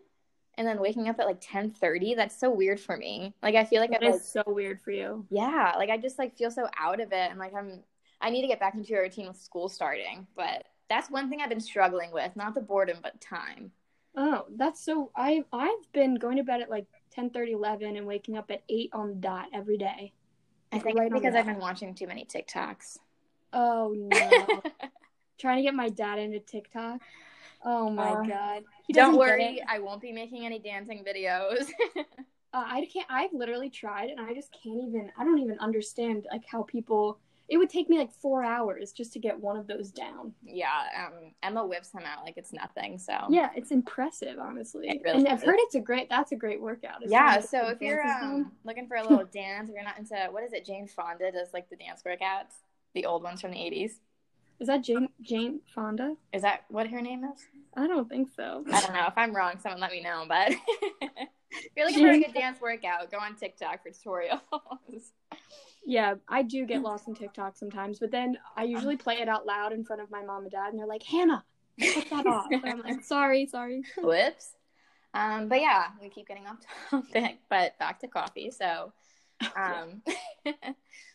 [0.60, 2.14] and then waking up at like 10 30.
[2.14, 3.34] That's so weird for me.
[3.42, 5.26] Like I feel like That I is like, so weird for you.
[5.32, 7.32] yeah, like I just like feel so out of it.
[7.32, 7.80] And like I'm,
[8.24, 10.26] I need to get back into a routine with school starting.
[10.36, 13.72] But that's one thing I've been struggling with, not the boredom, but time.
[14.16, 15.12] Oh, that's so.
[15.16, 18.64] I I've been going to bed at like 10, 30, 11 and waking up at
[18.70, 20.14] eight on the dot every day.
[20.72, 22.98] I think right because I've been watching too many TikToks.
[23.52, 24.64] Oh no.
[25.38, 27.02] trying to get my dad into TikTok.
[27.66, 28.64] Oh my Uh, god.
[28.88, 29.62] He Don't worry.
[29.68, 31.70] I won't be making any dancing videos.
[31.98, 32.04] uh,
[32.54, 33.08] I can't.
[33.10, 35.12] I've literally tried, and I just can't even.
[35.18, 37.20] I don't even understand like how people.
[37.50, 40.34] It would take me like four hours just to get one of those down.
[40.46, 42.98] Yeah, um, Emma whips them out like it's nothing.
[42.98, 44.88] So Yeah, it's impressive, honestly.
[44.90, 46.10] It really and I've heard it's a great.
[46.10, 46.98] That's a great workout.
[47.06, 47.40] yeah.
[47.42, 50.54] So if you're um, looking for a little dance, if you're not into what is
[50.54, 50.66] it?
[50.66, 52.54] Jane Fonda does like the dance workouts,
[52.94, 54.00] the old ones from the '80s.
[54.60, 56.16] is that Jane Jane Fonda?
[56.32, 57.42] Is that what her name is?
[57.76, 58.64] I don't think so.
[58.72, 59.06] I don't know.
[59.08, 60.26] If I'm wrong, someone let me know.
[60.28, 60.52] But
[61.52, 64.40] if you're looking for a good dance workout, go on TikTok for tutorials.
[65.86, 69.46] Yeah, I do get lost in TikTok sometimes, but then I usually play it out
[69.46, 71.44] loud in front of my mom and dad, and they're like, "Hannah,
[71.94, 74.56] put that off." And I'm like, "Sorry, sorry." Whoops.
[75.14, 76.58] Um, but yeah, we keep getting off
[76.90, 78.50] topic, but back to coffee.
[78.50, 78.94] So,
[79.56, 80.02] um,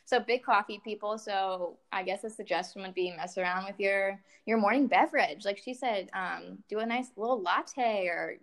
[0.04, 1.18] so big coffee people.
[1.18, 5.44] So I guess a suggestion would be mess around with your your morning beverage.
[5.44, 8.36] Like she said, um, do a nice little latte or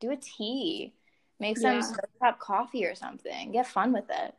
[0.00, 0.92] do a tea.
[1.40, 1.80] Make some Yeah.
[1.80, 3.52] stir up coffee or something.
[3.52, 4.34] Get fun with it.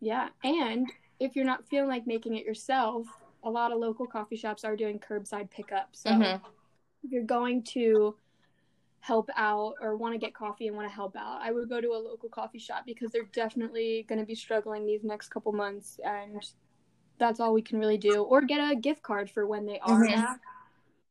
[0.00, 3.06] Yeah, and if you're not feeling like making it yourself,
[3.42, 5.90] a lot of local coffee shops are doing curbside pickup.
[5.92, 6.42] So Mhm.
[7.04, 8.16] if you're going to
[9.00, 11.80] help out or want to get coffee and want to help out, I would go
[11.80, 15.52] to a local coffee shop because they're definitely going to be struggling these next couple
[15.52, 16.44] months, and
[17.18, 18.22] that's all we can really do.
[18.22, 20.06] Or get a gift card for when they are Mhm.
[20.06, 20.40] back.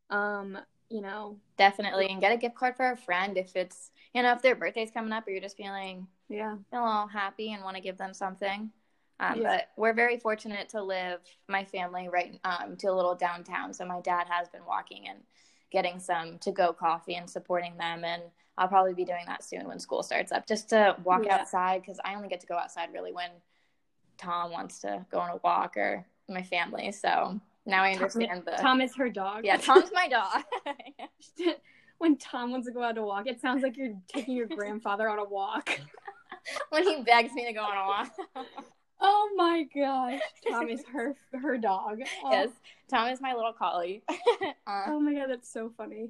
[0.09, 0.57] Um,
[0.89, 4.31] you know, Definitely, and get a gift card for a friend if it's you know
[4.31, 7.63] if their birthday's coming up or you're just feeling yeah, feel a little happy and
[7.63, 8.71] want to give them something.
[9.19, 9.47] Um, Yeah.
[9.57, 13.73] But we're very fortunate to live, my family, right um, to a little downtown.
[13.73, 15.19] So my dad has been walking and
[15.71, 18.03] getting some to go coffee and supporting them.
[18.03, 18.23] And
[18.57, 21.35] I'll probably be doing that soon when school starts up, just to walk Yeah.
[21.37, 23.29] outside because I only get to go outside really when
[24.17, 26.91] Tom wants to go on a walk or my family.
[26.91, 28.51] So now I understand the.
[28.51, 29.45] Tom is her dog.
[29.45, 30.43] yeah, Tom's my dog.
[31.99, 35.07] when Tom wants to go out to walk, it sounds like you're taking your grandfather
[35.09, 35.79] on a walk.
[36.69, 38.45] when he begs me to go on a walk.
[39.01, 41.99] Oh my gosh, Tom is her her dog.
[42.23, 42.49] Oh, yes,
[42.89, 44.03] Tom is my little collie.
[44.67, 46.09] uh, Oh my god, that's so funny.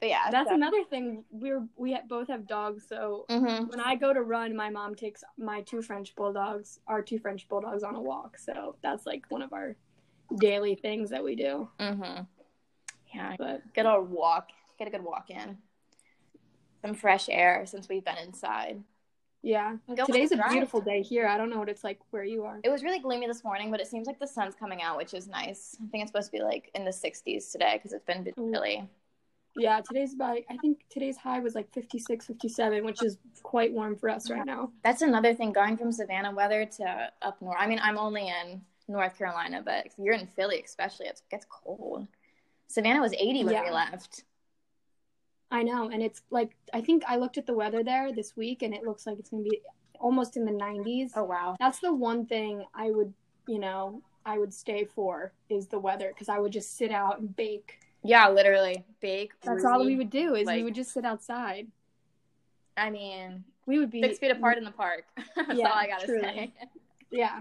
[0.00, 1.24] but yeah, That's so- another thing.
[1.30, 3.68] We're we both have dogs, so Mhm.
[3.70, 7.48] when I go to run, my mom takes my two French bulldogs, our two French
[7.48, 8.38] bulldogs, on a walk.
[8.38, 9.76] So that's like one of our
[10.38, 11.68] daily things that we do.
[11.78, 12.22] Mm-hmm.
[13.14, 14.48] Yeah, But good old walk.
[14.78, 15.58] Get a good walk in.
[16.82, 18.82] Some fresh air since we've been inside.
[19.46, 20.50] Yeah, go today's a drive.
[20.50, 21.28] beautiful day here.
[21.28, 22.58] I don't know what it's like where you are.
[22.64, 25.14] It was really gloomy this morning, but it seems like the sun's coming out, which
[25.14, 25.76] is nice.
[25.80, 28.88] I think it's supposed to be like in the 60s today because it's been chilly.
[29.54, 30.38] Yeah, today's about.
[30.50, 34.44] I think today's high was like 56, 57, which is quite warm for us right
[34.44, 34.72] now.
[34.82, 37.56] That's another thing going from Savannah weather to up north.
[37.56, 41.46] I mean, I'm only in North Carolina, but if you're in Philly, especially, it gets
[41.48, 42.08] cold.
[42.66, 44.24] Savannah was 80 when we left.
[45.50, 48.62] I know, and it's like I think I looked at the weather there this week,
[48.62, 49.60] and it looks like it's gonna be
[49.98, 51.12] almost in the 90s.
[51.16, 51.56] Oh, wow.
[51.58, 53.14] That's the one thing I would,
[53.46, 57.18] you know, I would stay for is the weather because I would just sit out
[57.20, 57.78] and bake.
[58.02, 58.84] Yeah, literally.
[59.00, 59.32] Bake.
[59.42, 61.68] That's all we would do is like- we would just sit outside.
[62.76, 65.06] I mean, We would be six feet apart in the park.
[65.36, 66.22] That's Yeah, all I gotta truly.
[66.22, 66.52] say.
[67.10, 67.40] Yeah,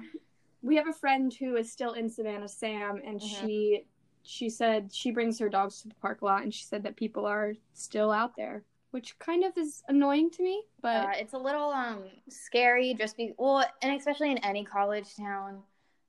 [0.62, 3.42] we have a friend who is still in Savannah, Sam, and Mhm.
[3.42, 3.86] she
[4.26, 6.96] she said she brings her dogs to the park a lot, and she said that
[6.96, 10.64] people are still out there, which kind of is annoying to me.
[10.82, 15.16] But Uh, it's a little um scary, just be well, and especially in any college
[15.16, 15.64] town,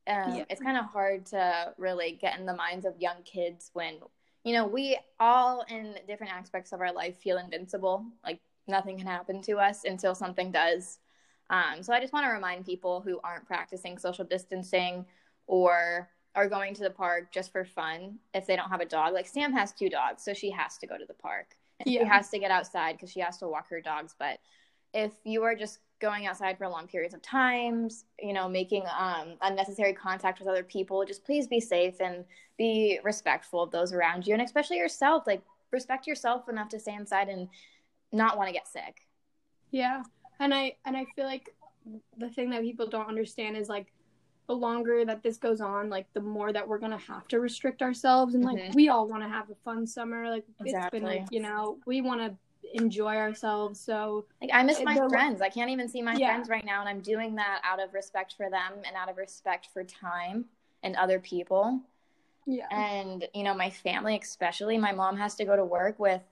[0.06, 0.44] um, Yeah.
[0.48, 3.94] it's kind of hard to really get in the minds of young kids when
[4.44, 9.06] you know we all in different aspects of our life feel invincible, like nothing can
[9.06, 10.98] happen to us until something does.
[11.50, 15.06] Um, so I just want to remind people who aren't practicing social distancing
[15.46, 19.14] or are going to the park just for fun if they don't have a dog.
[19.14, 21.56] Like Sam has two dogs, so she has to go to the park.
[21.80, 24.14] And She has to get outside because she has to walk her dogs.
[24.18, 24.38] But
[24.94, 29.34] if you are just going outside for long periods of times, you know, making um,
[29.40, 32.24] unnecessary contact with other people, just please be safe and
[32.58, 35.26] be respectful of those around you, and especially yourself.
[35.26, 37.48] Like respect yourself enough to stay inside and
[38.12, 39.06] not want to get sick.
[39.70, 40.02] Yeah.
[40.38, 41.50] And I and I feel like
[42.18, 43.86] the thing that people don't understand is like
[44.46, 47.82] the longer that this goes on, like the more that we're gonna have to restrict
[47.82, 48.74] ourselves and like Mhm.
[48.74, 50.28] we all wanna have a fun summer.
[50.30, 52.36] Like it's been like, you know, we wanna
[52.74, 53.80] enjoy ourselves.
[53.80, 55.40] So Like I miss my friends.
[55.42, 56.28] I can't even see my Yeah.
[56.32, 59.16] friends right now, and I'm doing that out of respect for them and out of
[59.16, 60.48] respect for time
[60.82, 61.80] and other people.
[62.48, 62.68] yeah.
[62.70, 66.22] and you know my family especially my mom has to go to work with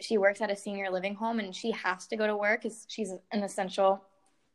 [0.00, 2.86] she works at a senior living home and she has to go to work because
[2.88, 4.04] she's an essential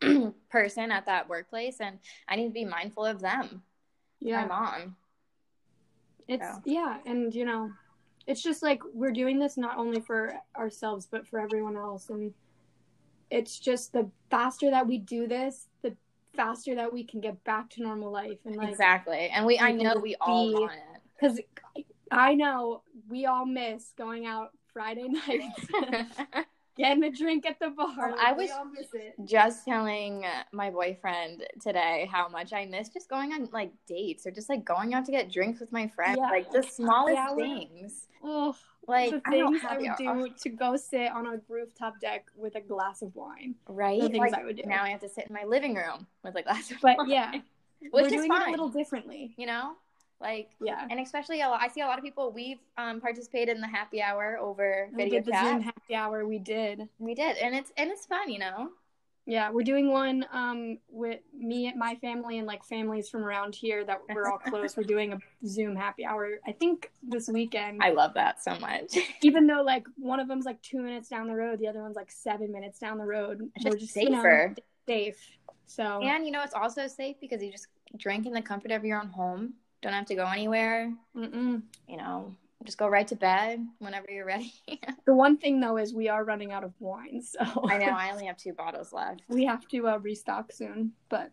[0.50, 3.62] person at that workplace and i need to be mindful of them
[4.20, 4.42] yeah.
[4.42, 4.96] my mom
[6.28, 6.62] It's So.
[6.66, 7.72] yeah, and you know,
[8.28, 12.34] it's just like we're doing this not only for ourselves but for everyone else and
[13.32, 15.96] it's just the faster that we do this, the
[16.36, 19.30] faster that we can get back to normal life and like exactly.
[19.34, 21.02] And we, I know we all be- want it.
[21.20, 21.40] because
[22.12, 25.66] I know we all miss going out Friday nights,
[26.78, 28.16] getting a drink at the bar.
[28.20, 29.16] I was- all miss it.
[29.26, 34.32] just telling my boyfriend today how much I miss just going on like dates or
[34.32, 36.18] just like going out to get drinks with my friends.
[36.20, 36.30] Yeah.
[36.30, 37.36] Like the smallest hour.
[37.36, 38.08] things.
[38.24, 38.56] Oh,
[38.88, 39.82] Like the I things I, have
[40.18, 43.56] would do to go sit on a rooftop deck with a glass of wine.
[43.68, 44.00] right?
[44.02, 44.64] The things Like, I would do.
[44.66, 47.10] Now I have to sit in my living room with a glass of But wine.
[47.10, 47.32] yeah,
[47.80, 49.34] which we're is doing it a little differently.
[49.38, 49.74] you know,
[50.22, 50.86] like Yeah.
[50.90, 52.32] and especially a lot, I see a lot of people.
[52.32, 55.48] We've um, participated in the happy hour over We video did the chat.
[55.48, 56.26] Zoom happy hour.
[56.26, 56.88] We did.
[57.00, 58.70] we did, and it's and it's fun, you know.
[59.28, 63.54] Yeah, we're doing one um with me and my family and like families from around
[63.54, 64.76] here that we're all close.
[64.76, 66.40] we're doing a Zoom happy hour.
[66.46, 67.84] I think this weekend.
[67.84, 68.98] I love that so much.
[69.22, 71.96] Even though like one of them's like two minutes down the road, the other one's
[71.96, 73.48] like seven minutes down the road.
[73.56, 74.56] It's we're just you know, safer.
[74.88, 75.20] safe.
[75.68, 78.84] So And you know, it's also safe because you just drink in the comfort of
[78.84, 79.54] your own home.
[79.82, 80.94] Don't have to go anywhere.
[81.16, 81.62] mm-mm.
[81.88, 84.54] You know, just go right to bed whenever you're ready.
[85.06, 87.40] the one thing though is we are running out of wine, so
[87.70, 87.86] I know.
[87.88, 89.22] I only have two bottles left.
[89.28, 90.92] we have to uh, restock soon.
[91.10, 91.32] But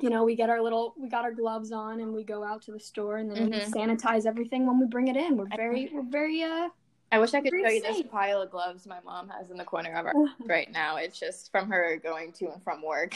[0.00, 2.62] you know, we get our little, we got our gloves on, and we go out
[2.62, 3.70] to the store, and then we Mhm.
[3.72, 5.36] sanitize everything when we bring it in.
[5.36, 6.68] We're very, we're very uh.
[7.10, 9.64] I wish I could show you this pile of gloves my mom has in the
[9.64, 10.14] corner of our
[10.46, 10.96] right now.
[10.96, 13.14] It's just from her going to and from work.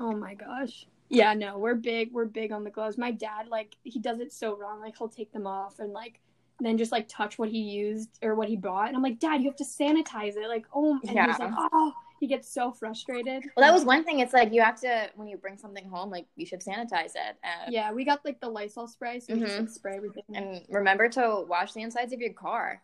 [0.00, 0.86] Oh my gosh.
[1.08, 2.12] Yeah, no, we're big.
[2.12, 2.98] We're big on the gloves.
[2.98, 4.80] My dad, like, he does it so wrong.
[4.80, 6.20] Like, he'll take them off and like,
[6.58, 9.42] then just like touch what he used or what he bought, and I'm like, Dad,
[9.42, 10.48] you have to sanitize it.
[10.48, 11.36] Like, oh, and he's Yeah.
[11.38, 13.44] like, oh, he gets so frustrated.
[13.54, 14.20] Well, that was one thing.
[14.20, 17.36] It's like you have to when you bring something home, like you should sanitize it.
[17.44, 20.24] And, Yeah, we got like the Lysol spray, so we just like spray everything.
[20.34, 22.80] and remember to wash the insides of your car,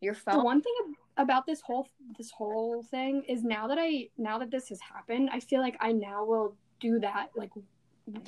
[0.00, 0.38] your phone.
[0.38, 0.74] the one thing
[1.18, 4.78] ab- about this whole this whole thing is now that I now that this has
[4.80, 7.50] happened, I feel like I now will do that like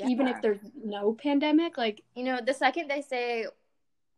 [0.07, 1.79] even if there's no pandemic.
[1.79, 3.47] Like, you know, the second they say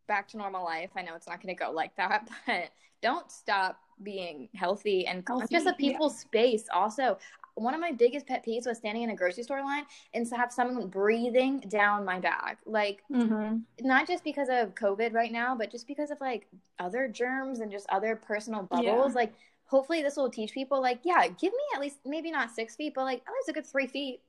[0.06, 2.70] back to normal life, I know it's not going to go like that, but
[3.02, 6.64] don't stop being healthy and Healthy, of people's space.
[6.72, 7.18] Also,
[7.54, 10.36] one of my biggest pet peeves was standing in a grocery store line and to
[10.36, 12.58] have someone breathing down my back.
[12.64, 13.58] Like, mm-hmm.
[13.82, 16.46] not just because of COVID right now, but just because of like
[16.78, 19.12] other germs and just other personal bubbles.
[19.12, 19.14] Yeah.
[19.14, 19.34] Like,
[19.70, 22.92] hopefully, this will teach people, like, yeah, give me at least maybe not six feet,
[22.94, 24.20] but like at least a good three feet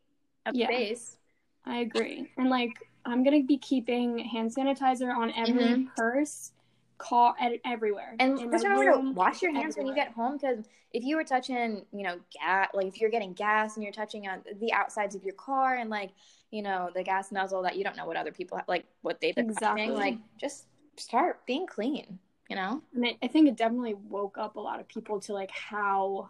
[0.45, 0.67] of Yeah.
[0.67, 1.17] space.
[1.65, 2.29] I agree.
[2.37, 2.71] And like
[3.05, 5.95] I'm gonna be keeping hand sanitizer on every Mhm.
[5.95, 6.51] purse,
[6.97, 8.15] call at everywhere.
[8.19, 11.23] And just remember to wash your hands when you get home because if you were
[11.23, 15.15] touching, you know, gas, like if you're getting gas and you're touching on the outsides
[15.15, 16.11] of your car and like,
[16.51, 19.35] you know, the gas nozzle that you don't know what other people like what they've
[19.35, 19.81] been Exactly.
[19.81, 20.65] touching, like just
[20.97, 22.19] start being clean,
[22.51, 22.81] you know?
[22.93, 26.29] And I, I think it definitely woke up a lot of people to like how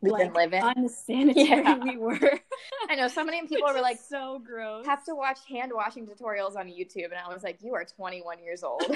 [0.00, 0.62] We've like been living.
[0.64, 1.78] unsanitary Yeah.
[1.84, 2.18] we were.
[2.88, 4.86] I know so many people were like so gross.
[4.86, 8.22] have to watch hand washing tutorials on YouTube and I was like, You are twenty
[8.22, 8.82] one years old.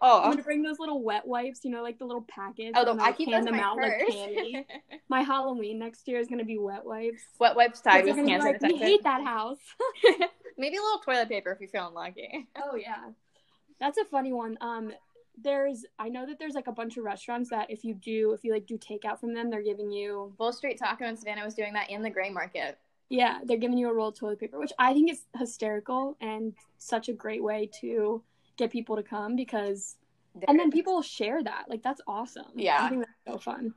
[0.00, 2.72] oh, I'm gonna bring those little wet wipes, you know, like the little packets.
[2.74, 4.02] oh, the, and, I like, keep hand them out purse.
[4.08, 4.66] like candy.
[5.10, 7.22] My Halloween next year is gonna be wet wipes.
[7.38, 9.58] Wet wipes tied They're with gonna like, we hate that house.
[10.56, 12.48] Maybe a little toilet paper if you're feeling lucky.
[12.56, 13.10] Oh yeah,
[13.80, 14.56] that's a funny one.
[14.60, 14.92] Um,
[15.42, 18.44] there's I know that there's like a bunch of restaurants that if you do if
[18.44, 21.54] you like do takeout from them, they're giving you Bull Street Taco in Savannah was
[21.54, 22.78] doing that in the gray market.
[23.08, 26.54] yeah they're giving you a roll of toilet paper, which I think is hysterical and
[26.78, 28.22] such a great way to
[28.56, 29.96] get people to come because
[30.46, 32.52] and then people share that like that's awesome.
[32.54, 32.84] Yeah.
[32.84, 33.74] I think that's so fun.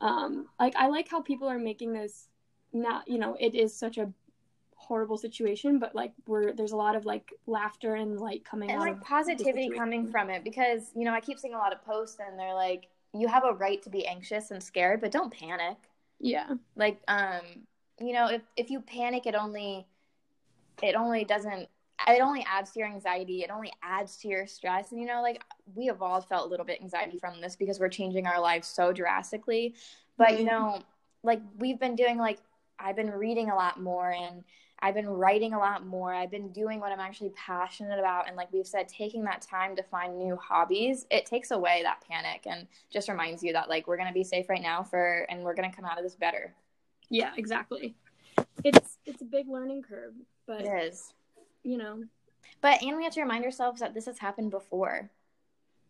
[0.00, 2.28] Um, like I like how people are making this
[2.72, 4.12] not you know it is such a
[4.88, 8.80] horrible situation, but like we're there's a lot of like laughter and light coming and
[8.80, 11.72] out like of positivity coming from it because you know I keep seeing a lot
[11.72, 15.10] of posts and they're like you have a right to be anxious and scared but
[15.12, 15.76] don't panic.
[16.20, 16.54] Yeah.
[16.76, 17.42] Like um
[18.00, 19.86] you know if if you panic it only
[20.82, 21.68] it only doesn't
[22.06, 24.92] it only adds to your anxiety it only adds to your stress.
[24.92, 25.42] And you know like
[25.74, 28.68] we have all felt a little bit anxiety from this because we're changing our lives
[28.68, 29.74] so drastically.
[30.16, 30.46] But you Mhm.
[30.46, 30.82] know
[31.22, 32.38] like we've been doing like
[32.78, 34.44] i've been reading a lot more and
[34.80, 38.36] i've been writing a lot more i've been doing what i'm actually passionate about and
[38.36, 42.42] like we've said taking that time to find new hobbies it takes away that panic
[42.46, 45.42] and just reminds you that like we're going to be safe right now for and
[45.42, 46.54] we're going to come out of this better
[47.10, 47.94] Yeah, exactly.
[48.64, 50.14] It's it's a big learning curve,
[50.46, 51.12] but it is
[51.64, 52.04] you know,
[52.60, 55.10] But and we have to remind ourselves that this has happened before.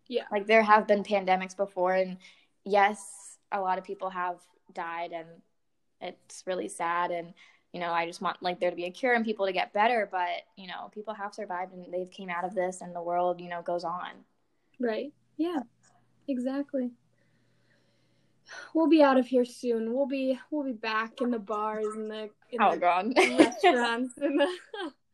[0.08, 0.24] Yeah.
[0.32, 2.16] Like there have been pandemics before and
[2.64, 4.38] yes, a lot of people have
[4.72, 5.28] died and
[6.00, 7.34] it's really sad and
[7.72, 9.72] you know, I just want like there to be a cure and people to get
[9.72, 13.02] better, but you know, people have survived and they've came out of this and the
[13.02, 14.10] world, you know, goes on.
[14.80, 15.12] right?
[15.36, 15.60] Yeah,
[16.26, 16.90] exactly.
[18.74, 19.92] we'll be out of here soon.
[19.94, 23.12] We'll be we'll be back in the bars and the, in Oh the god.
[23.16, 24.48] restaurants and the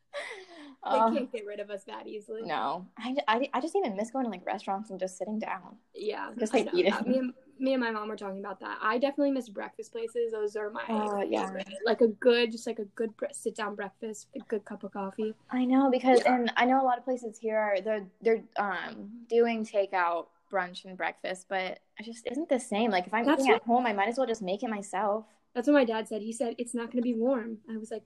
[0.90, 2.42] they Uh, can't get rid of us that easily.
[2.42, 5.76] no, I, I, I just even miss going to like restaurants and just sitting down.
[5.94, 6.90] Yeah, Just, like, eating.
[6.92, 7.06] that.
[7.06, 8.78] Me and me and my mom were talking about that.
[8.82, 10.32] I definitely miss breakfast places.
[10.32, 11.48] Those are my Oh, yeah.
[11.86, 15.34] like a good, just like a good sit down breakfast, a good cup of coffee.
[15.50, 16.34] I know because Yeah.
[16.34, 20.84] and I know a lot of places here are they're they're um doing takeout brunch
[20.84, 22.90] and breakfast, but I just isn't the same.
[22.90, 25.24] Like if I'm That's eating at home, I might as well just make it myself.
[25.54, 26.20] That's what my dad said.
[26.22, 27.58] He said it's not going to be warm.
[27.72, 28.02] I was like,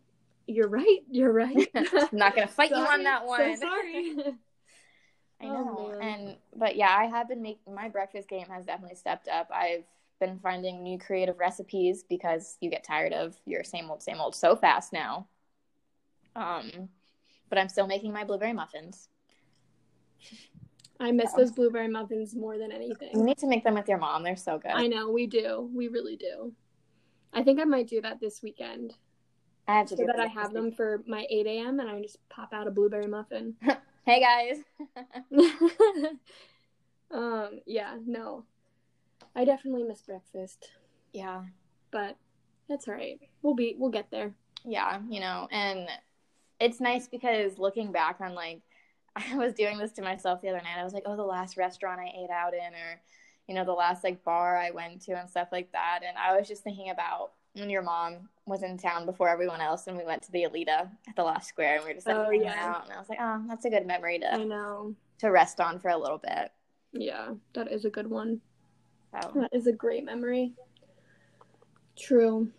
[0.48, 1.00] "You're right.
[1.10, 3.56] You're right." I'm not gonna fight you on that so one.
[3.58, 4.16] sorry.
[5.40, 5.98] I Oh, know.
[6.00, 6.02] man.
[6.02, 9.48] and but yeah, I have been making my breakfast game has definitely stepped up.
[9.54, 9.84] I've
[10.18, 14.34] been finding new creative recipes because you get tired of your same old same old
[14.34, 15.28] so fast now.
[16.34, 16.88] Um
[17.48, 19.08] but I'm still making my blueberry muffins.
[21.00, 23.10] I miss those blueberry muffins more than anything.
[23.14, 24.24] You need to make them with your mom.
[24.24, 24.72] They're so good.
[24.72, 25.70] I know we do.
[25.72, 26.52] We really do.
[27.32, 28.94] I think I might do that this weekend
[29.68, 31.78] I have to so that I have them for my 8 a.m.
[31.78, 33.54] and I just pop out a blueberry muffin.
[34.06, 34.62] Hey guys.
[37.10, 38.44] um, yeah, no.
[39.36, 40.70] I definitely miss breakfast,
[41.12, 41.42] yeah.
[41.90, 42.16] but
[42.70, 43.20] that's all right.
[43.42, 44.32] We'll be we'll get there.
[44.64, 45.88] Yeah, you know, and
[46.58, 48.62] it's nice because looking back on like
[49.14, 50.78] I was doing this to myself the other night.
[50.78, 53.02] I was like, "Oh, the last restaurant I ate out in or
[53.46, 56.34] you know, the last like bar I went to and stuff like that." And I
[56.34, 60.04] was just thinking about when your mom was in town before everyone else and we
[60.04, 62.42] went to the Alida at the last square and we were just like Oh, hanging
[62.42, 62.74] yeah.
[62.74, 64.94] out and I was like, "Oh, that's a good memory I to know.
[65.18, 66.50] to rest on for a little bit."
[66.92, 68.40] Yeah, that is a good one.
[69.12, 70.52] That is a great memory.
[71.98, 72.50] True.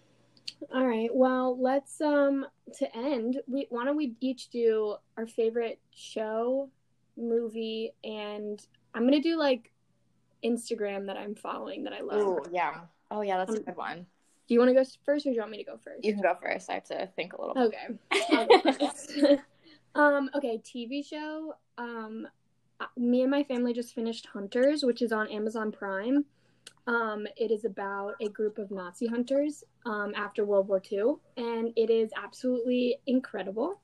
[0.74, 1.10] All right.
[1.14, 2.46] Well, let's um
[2.78, 3.42] to end.
[3.48, 6.70] We why don't we each do our favorite show,
[7.18, 8.60] movie, and
[8.94, 9.72] I'm gonna do like
[10.44, 12.18] Instagram that I'm following that I love.
[12.20, 12.82] Oh yeah.
[13.12, 14.06] Oh, yeah, that's a Um, good one.
[14.50, 16.04] Do you want to go first, or do you want me to go first?
[16.04, 16.70] You can go first.
[16.72, 17.64] I have to think a little bit.
[18.12, 18.26] Okay.
[18.36, 19.12] I'll go first.
[19.96, 20.30] um.
[20.36, 20.60] Okay.
[20.66, 21.54] TV show.
[21.78, 22.28] Um.
[22.80, 26.26] uh, Me and my family just finished Hunters, which is on Amazon Prime.
[26.88, 31.72] Um, it is about a group of Nazi hunters um, after World War II, and
[31.76, 33.80] it is absolutely incredible.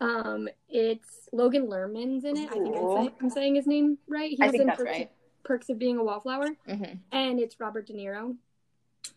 [0.00, 2.48] Um, it's Logan Lerman's in it.
[2.50, 2.96] I think I'm, Ooh.
[3.04, 4.30] say- I'm saying his name right.
[4.30, 5.10] He I was in that's Perks, right.
[5.44, 8.34] Perks of Being a Wallflower hmm and it's Robert De Niro,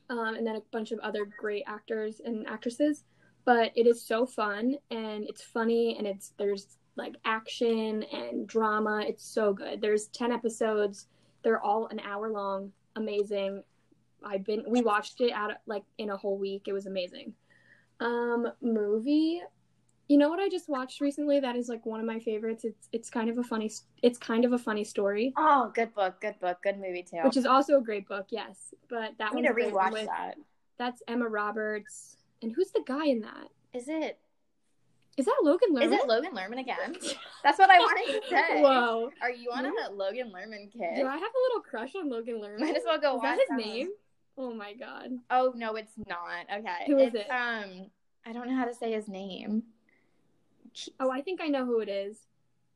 [0.09, 3.03] um, and then a bunch of other great actors and actresses.
[3.45, 9.03] But it is so fun and it's funny and it's there's like action and drama.
[9.05, 9.81] It's so good.
[9.81, 11.07] There's ten episodes.
[11.43, 12.71] They're all an hour long.
[12.95, 13.63] Amazing.
[14.23, 16.63] I've been we watched it out like in a whole week.
[16.67, 17.33] It was amazing.
[17.99, 19.41] Um, movie.
[20.09, 21.39] You know what I just watched recently?
[21.39, 22.65] That is like one of my favorites.
[22.65, 26.19] It's it's kind of a funny it's kind of a funny story Oh, good book,
[26.19, 27.19] good book, good movie too.
[27.23, 28.27] which is also a great book.
[28.29, 30.35] Yes, but that I need to one rewatch with that.
[30.77, 33.47] that's Emma Roberts, and who's the guy in that?
[33.73, 34.19] Is it
[35.17, 35.85] Is that Logan Lerman?
[35.85, 36.95] is it Logan Lerman again?
[37.43, 38.61] That's what I wanted to say.
[38.61, 39.09] Whoa!
[39.21, 40.95] Are you on a Logan Lerman kid?
[40.97, 42.59] Do I have a little crush on Logan Lerman?
[42.59, 43.89] Might as well go Is that his that name?
[44.37, 45.11] Oh my god!
[45.31, 46.45] Oh no, it's not.
[46.53, 46.83] Okay.
[46.87, 47.31] Who is it's, it?
[47.31, 47.85] Um
[48.25, 49.63] I don't know how to say his name.
[50.99, 52.17] Oh, I think I know who it is.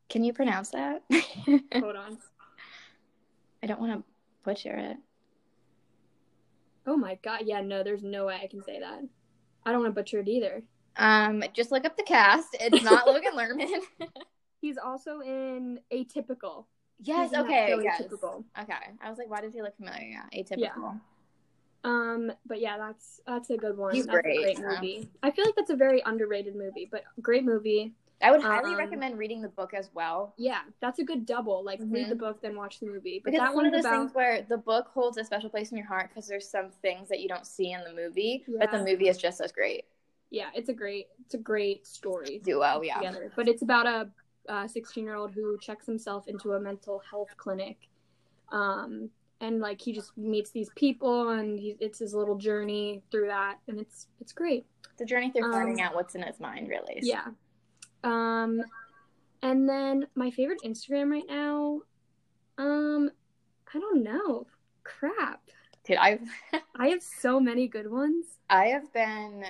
[0.10, 1.04] Can you pronounce that?
[1.74, 2.18] Hold on.
[3.62, 4.04] I don't want to
[4.44, 4.98] butcher it.
[6.86, 7.42] Oh my god!
[7.46, 9.02] Yeah, no, there's no way I can say that.
[9.66, 10.64] I don't want to butcher it either.
[10.96, 12.56] Um just look up the cast.
[12.60, 13.82] It's not Logan Lerman.
[14.62, 16.66] He's also in Atypical.
[17.00, 17.76] yes, He's okay.
[17.84, 18.02] Yes.
[18.02, 18.44] Atypical.
[18.60, 18.74] Okay.
[19.02, 20.08] I was like, why does he look familiar?
[20.34, 21.00] Yeah, atypical.
[21.84, 23.94] Um, but yeah, that's that's a good one.
[23.94, 24.76] He's that's great, a great yeah.
[24.76, 25.10] movie.
[25.24, 27.94] I feel like that's a very underrated movie, but great movie.
[28.20, 30.34] I would highly Um, recommend reading the book as well.
[30.38, 31.64] Yeah, that's a good double.
[31.64, 32.10] Like read Mhm.
[32.10, 33.20] the book, then watch the movie.
[33.24, 35.72] But Because that one of those about things where the book holds a special place
[35.72, 38.72] in your heart because there's some things that you don't see in the movie, but
[38.72, 39.86] the movie is just as great.
[40.32, 42.96] yeah, it's a great it's a great story Duo, yeah.
[42.98, 43.32] together.
[43.36, 44.10] But it's about a
[44.52, 47.78] uh, 16 year old who checks himself into a mental health clinic,
[48.52, 49.10] um,
[49.42, 53.60] and like he just meets these people, and he, it's his little journey through that,
[53.68, 54.66] and it's it's great.
[54.98, 57.00] The journey through Um, finding out what's in his mind, really.
[57.04, 57.26] Yeah.
[58.04, 58.62] Um,
[59.44, 61.82] and then my favorite Instagram right now,
[62.58, 63.12] um,
[63.74, 64.48] I don't know.
[64.84, 65.42] Crap.
[65.84, 66.22] Dude, I've
[66.76, 68.26] I have so many good ones.
[68.50, 69.46] I have been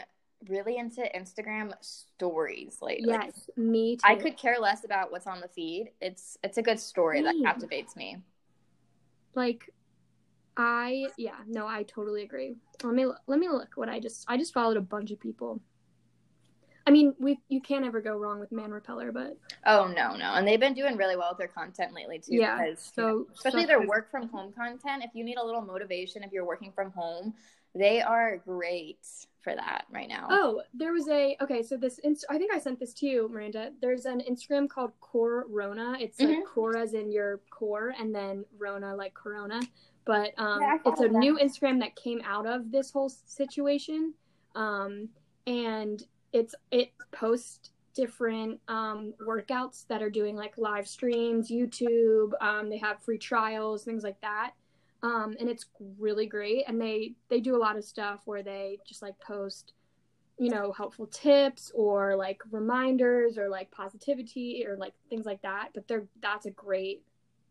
[0.49, 3.09] really into Instagram stories lately.
[3.09, 4.01] Yes, me too.
[4.03, 5.91] I could care less about what's on the feed.
[6.01, 8.17] It's it's a good story that captivates me.
[9.35, 9.71] like
[10.57, 12.55] I yeah, no, I totally agree.
[12.83, 15.61] Let me let me look what I just I just followed a bunch of people.
[16.85, 20.33] I mean, we you can't ever go wrong with Man Repeller, but Oh no, no,
[20.33, 22.35] and they've been doing really well with their content lately too.
[22.35, 23.89] Yeah, because, so- you know, especially so their good.
[23.89, 25.03] work from home content.
[25.03, 27.35] If you need a little motivation, if you're working from home,
[27.75, 29.05] they are great
[29.41, 30.27] for that right now.
[30.31, 31.61] Oh, there was a okay.
[31.61, 33.71] So this, inst- I think I sent this to you, Miranda.
[33.79, 35.97] There's an Instagram called Corona.
[35.99, 36.45] It's like Mhm.
[36.45, 39.61] core as in your core, and then Rona like Corona.
[40.07, 41.13] But um, Yeah, it's a that.
[41.13, 44.13] new Instagram that came out of this whole situation,
[44.55, 45.09] um,
[45.45, 46.01] and
[46.33, 52.31] it's it posts different um, workouts that are doing like live streams, YouTube.
[52.41, 54.53] Um, they have free trials, things like that
[55.03, 55.65] um, and it's
[55.99, 56.63] really great.
[56.67, 59.73] And they they do a lot of stuff where they just like post,
[60.39, 65.69] you know, helpful tips or like reminders or like positivity or like things like that.
[65.75, 67.03] But they're that's a great.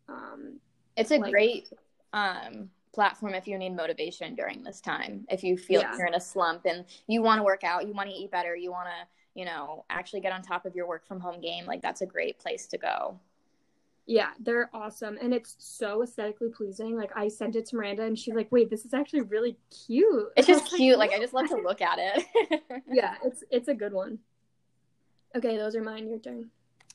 [0.09, 0.59] Um,
[0.97, 1.69] It's a Like- great
[2.17, 5.27] um, platform if you need motivation during this time.
[5.31, 5.97] If you feel Yeah.
[5.99, 8.57] you're in a slump and you want to work out, you want to eat better,
[8.57, 9.07] you want to,
[9.39, 12.07] you know, actually get on top of your work from home game, like that's a
[12.07, 13.21] great place to go.
[14.09, 16.97] yeah, they're awesome, and it's so aesthetically pleasing.
[16.97, 19.57] Like I sent it to Miranda, and she's like, "Wait, this is actually really
[19.87, 20.97] cute." It's just cute.
[20.97, 22.25] Like I just love to look at it.
[22.89, 24.21] yeah, it's it's a good one.
[25.37, 26.09] Okay, those are mine.
[26.09, 26.51] Your turn.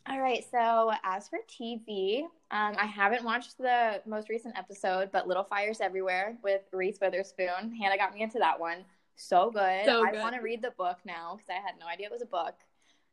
[0.08, 0.44] All right.
[0.50, 5.80] So as for TV, um, I haven't watched the most recent episode, but Little Fires
[5.80, 7.76] Everywhere with Reese Witherspoon.
[7.80, 8.84] Hannah got me into that one.
[9.16, 9.86] So good.
[9.86, 10.16] So good.
[10.16, 12.26] I want to read the book now because I had no idea it was a
[12.26, 12.56] book.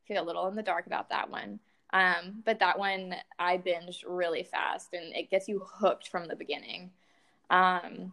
[0.07, 1.61] Feel a little in the dark about that one.
[1.93, 6.37] Um, but that one I binged really fast, and it gets you hooked from the
[6.37, 6.91] beginning.
[7.51, 8.13] Um,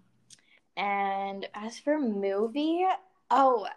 [0.78, 2.86] and as for movie,
[3.32, 3.67] oh,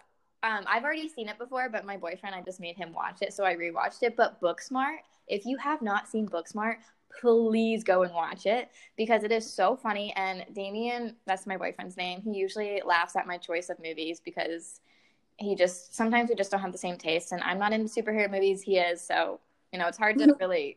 [0.42, 3.32] um, I've already seen it before, but my boyfriend, I just made him watch it,
[3.32, 4.16] so I rewatched it.
[4.16, 6.76] But Booksmart, if you have not seen Booksmart,
[7.20, 10.12] please go and watch it because it is so funny.
[10.16, 14.80] And Damien, that's my boyfriend's name, he usually laughs at my choice of movies because
[15.38, 17.32] he just sometimes we just don't have the same taste.
[17.32, 19.40] And I'm not into superhero movies, he is, so
[19.72, 20.76] you know it's hard to really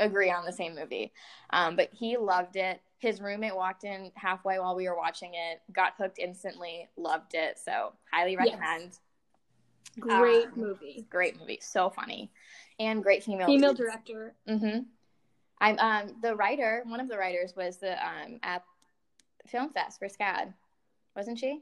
[0.00, 1.12] agree on the same movie.
[1.50, 2.80] Um, but he loved it.
[3.02, 7.58] His roommate walked in halfway while we were watching it, got hooked instantly, loved it.
[7.58, 8.46] So highly Yes.
[8.52, 8.98] recommend.
[9.98, 11.04] Great Um, movie.
[11.10, 12.30] Great movie, so funny,
[12.78, 13.80] and great female Female leads.
[13.80, 14.34] director.
[14.48, 14.84] Mm-hmm.
[15.58, 16.82] I'm um the writer.
[16.86, 18.62] One of the writers was the um at
[19.48, 20.54] Film Fest for SCAD,
[21.16, 21.60] wasn't she?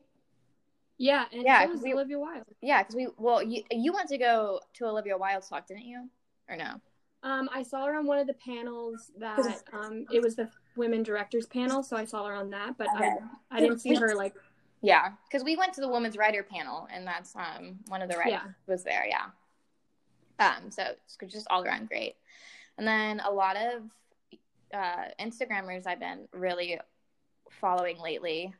[0.98, 2.44] Yeah, and Yeah, so was we- Olivia Wilde.
[2.60, 6.10] Yeah, because we well you you went to go to Olivia Wilde's talk, didn't you?
[6.50, 6.82] Or no?
[7.22, 11.02] Um, I saw her on one of the panels that um, it was the women
[11.02, 13.18] directors panel, so I saw her on that, but Okay.
[13.50, 14.34] I, I didn't see her like
[14.80, 18.16] Yeah, because we went to the women's writer panel, and that's um one of the
[18.16, 18.50] writers Yeah.
[18.66, 19.06] was there.
[19.06, 19.26] Yeah.
[20.38, 22.16] Um, so it's just all around great,
[22.78, 23.82] and then a lot of
[24.72, 26.78] uh, Instagrammers I've been really
[27.60, 28.54] following lately,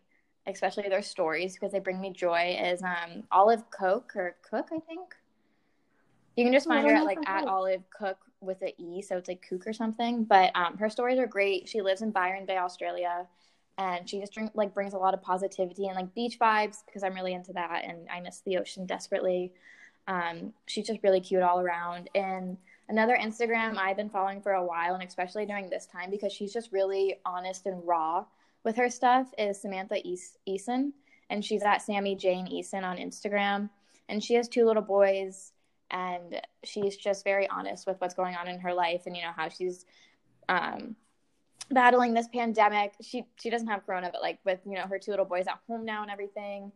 [0.47, 2.59] especially their stories because they bring me joy.
[2.63, 5.15] Is um Olive Cook or Cook, I think.
[6.37, 7.47] You can just Oh, find her at like at.
[7.47, 10.25] Olive Cook with an E, so it's like Cook or something.
[10.25, 11.69] But um, her stories are great.
[11.69, 13.27] She lives in Byron Bay, Australia
[13.79, 17.03] and she just drink, like brings a lot of positivity and like beach vibes because
[17.03, 19.53] I'm really into that and I miss the ocean desperately.
[20.07, 22.11] Um, she's just really cute all around.
[22.15, 22.59] And
[22.91, 26.53] another Instagram I've been following for a while, and especially during this time because she's
[26.53, 28.27] just really honest and raw
[28.65, 30.93] with her stuff, is Samantha Eas- Eason,
[31.31, 33.71] and she's at Sammy Jane Eason on Instagram,
[34.11, 35.53] and she has two little boys.
[35.91, 39.33] And she's just very honest with what's going on in her life, and you know
[39.35, 39.87] how she's
[40.49, 40.95] um,
[41.71, 42.95] battling this pandemic.
[43.01, 45.59] She she doesn't have corona, but like with you know her two little boys at
[45.67, 46.73] home now and everything.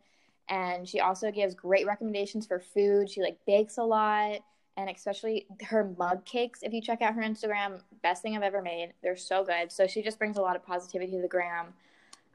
[0.47, 3.09] And she also gives great recommendations for food.
[3.09, 4.41] She like bakes a lot,
[4.77, 6.59] and especially her mug cakes.
[6.61, 8.93] If you check out her Instagram, best thing I've ever made.
[9.01, 9.71] They're so good.
[9.71, 11.73] So she just brings a lot of positivity to the gram.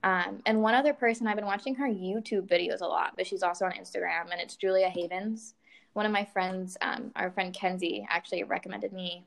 [0.02, 3.42] Um, and one other person I've been watching her YouTube videos a lot, but she's
[3.42, 5.54] also on Instagram, and it's Julia Havens.
[5.92, 9.24] One of my friends, um, our friend Kenzie, actually recommended me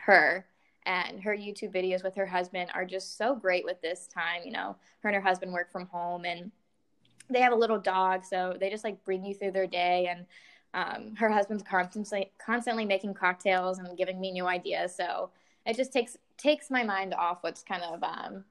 [0.00, 0.46] her
[0.84, 4.42] and her YouTube videos with her husband are just so great with this time.
[4.44, 6.50] You know, her and her husband work from home and
[7.30, 10.08] they have a little dog, so they just like bring you through their day.
[10.10, 10.26] And
[10.74, 14.94] um, her husband's constantly constantly making cocktails and giving me new ideas.
[14.94, 15.30] So
[15.64, 18.44] it just takes takes my mind off what's kind of um,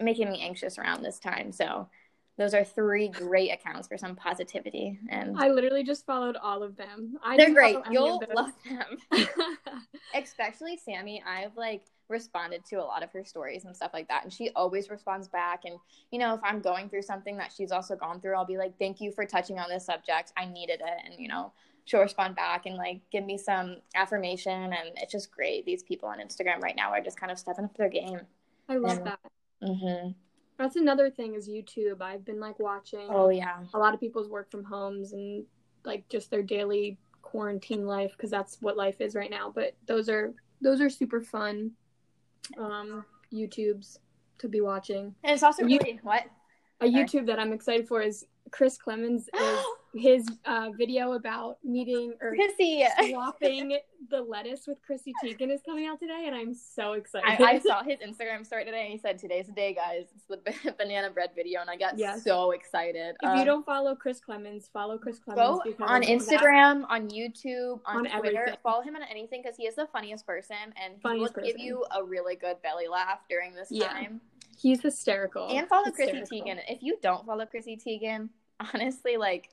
[0.00, 1.52] making me anxious around this time.
[1.52, 1.88] So
[2.38, 6.76] those are three great accounts for some positivity, and I literally just followed all of
[6.76, 7.18] them.
[7.22, 7.76] I they're great.
[7.90, 8.98] You'll love them.
[10.14, 14.22] especially Sammy, I've like responded to a lot of her stories and stuff like that.
[14.22, 15.62] And she always responds back.
[15.64, 15.78] And,
[16.10, 18.78] you know, if I'm going through something that she's also gone through, I'll be like,
[18.78, 20.32] thank you for touching on this subject.
[20.36, 21.02] I needed it.
[21.04, 21.52] And, you know,
[21.84, 24.52] she'll respond back and like give me some affirmation.
[24.52, 25.64] And it's just great.
[25.64, 28.20] These people on Instagram right now are just kind of stepping up their game.
[28.68, 29.04] I love Yeah.
[29.04, 29.18] that.
[29.62, 30.10] Mm-hmm.
[30.62, 32.00] That's another thing is YouTube.
[32.00, 33.58] I've been like watching Oh, yeah.
[33.74, 35.44] a lot of people's work from homes and
[35.84, 39.50] like just their daily quarantine life because that's what life is right now.
[39.52, 41.72] But those are those are super fun
[42.56, 43.98] um, YouTubes
[44.38, 45.14] to be watching.
[45.24, 46.24] And it's also You- what?
[46.82, 46.90] A.
[46.90, 49.64] YouTube that I'm excited for is Chris Klemens is
[49.94, 52.84] his uh, video about meeting or Chrissy.
[53.10, 53.78] swapping
[54.10, 57.42] the lettuce with Chrissy Teigen is coming out today, and I'm so excited.
[57.42, 60.06] I, I saw his Instagram story today, and he said, "Today's the day, guys.
[60.14, 62.24] It's the banana bread video," and I got Yes.
[62.24, 63.16] so excited.
[63.22, 67.08] if you Um, don't follow Chris Klemens, follow Chris Klemens go on that- Instagram, on
[67.08, 68.38] YouTube, on, On Twitter.
[68.40, 68.58] everything.
[68.62, 71.58] Follow him on anything because he is the funniest person, and he Funniest will give
[71.58, 73.88] you a really good belly laugh during this Yeah.
[73.88, 74.20] time.
[74.62, 75.48] He's hysterical.
[75.50, 76.58] and follow Chrissy Teigen.
[76.68, 78.28] If you don't follow Chrissy Teigen,
[78.74, 79.50] honestly, like,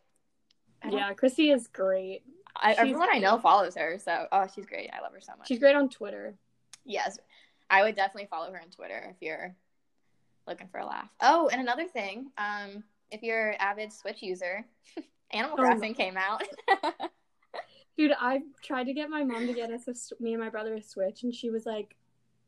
[0.88, 2.22] Yeah, Chrissy is great.
[2.55, 3.97] I, everyone I know follows her.
[3.99, 4.89] So, oh, she's great.
[4.93, 5.47] I love her so much.
[5.47, 6.36] She's great on Twitter.
[6.86, 7.18] Yes,
[7.70, 9.55] I would definitely follow her on Twitter if you're
[10.47, 11.10] looking for a laugh.
[11.22, 14.66] Oh, and another thing, um, if you're an avid Switch user,
[15.32, 16.43] Animal Oh my- Crossing came out.
[17.97, 20.74] Dude, I tried to get my mom to get us a me and my brother
[20.76, 21.99] a Switch, and she was like, "N-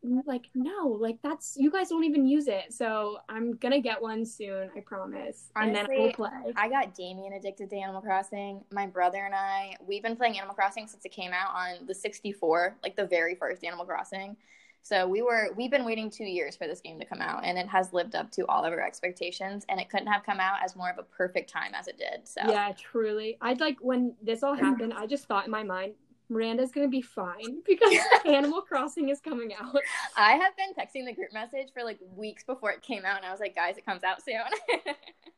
[0.04, 4.26] "Like no, like that's you guys don't even use it." So I'm gonna get one
[4.26, 6.30] soon, I promise, and then I will play.
[6.56, 8.64] I got Damien addicted to Animal Crossing.
[8.72, 11.94] My brother and I, we've been playing Animal Crossing since it came out on the
[11.94, 14.38] 64, like the very first Animal Crossing.
[14.84, 17.58] So we were we've been waiting 2 years for this game to come out and
[17.58, 20.58] it has lived up to all of our expectations and it couldn't have come out
[20.64, 22.28] as more of a perfect time as it did.
[22.28, 23.38] So Yeah, truly.
[23.42, 25.94] I'd like when this all happened, I just thought in my mind,
[26.32, 27.94] Miranda's gonna be fine because
[28.26, 29.76] Animal Crossing is coming out.
[30.16, 33.26] I have been texting the group message for like weeks before it came out and
[33.26, 34.42] I was like, "Guys, it comes out soon."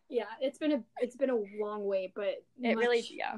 [0.10, 3.38] Yeah, it's been a it's been a long wait, but it really yeah.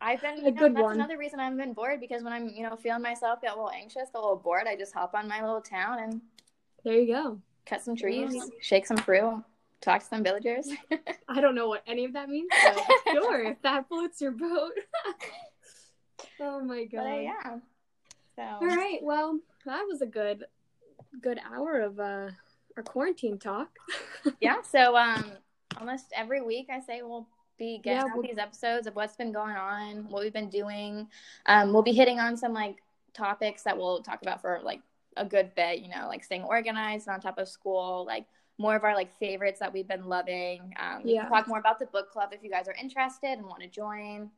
[0.00, 0.94] I've been A know, good that's one.
[0.94, 3.70] another reason I've been bored because when I'm, you know, feeling myself get a little
[3.72, 6.20] anxious, a little bored, I just hop on my little town and
[6.84, 7.40] There you go.
[7.66, 8.42] cut some trees, Yeah.
[8.60, 9.42] shake some fruit,
[9.80, 10.68] talk to some villagers.
[11.28, 12.80] I don't know what any of that means, but
[13.12, 14.70] sure, if that floats your boat.
[16.40, 17.02] Oh my god.
[17.04, 17.56] but yeah.
[18.36, 18.98] So All right.
[19.02, 20.44] Well, that was a good
[21.20, 22.28] good hour of uh
[22.76, 23.70] our quarantine talk.
[24.40, 25.24] yeah, so um
[25.78, 27.26] almost every week I say we'll
[27.58, 31.08] be getting Yeah, we'll- these episodes of what's been going on, what we've been doing.
[31.46, 32.76] Um we'll be hitting on some like
[33.14, 34.80] topics that we'll talk about for like
[35.16, 38.26] a good bit, you know, like staying organized and on top of school, like
[38.58, 40.74] more of our like favorites that we've been loving.
[40.78, 41.28] Um Yeah.
[41.28, 44.30] talk more about the book club if you guys are interested and want to join.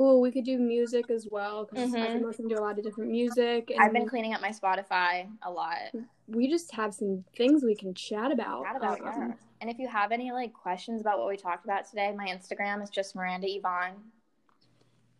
[0.00, 2.84] Oh, we could do music as well because I've been listening to a lot of
[2.84, 3.70] different music.
[3.70, 5.92] And I've been cleaning up my Spotify a lot.
[6.28, 8.64] we just have some things we can chat about.
[8.64, 9.32] Chat about, Um, yeah.
[9.60, 12.80] And if you have any like questions about what we talked about today, my Instagram
[12.80, 13.94] is just Miranda Yvonne.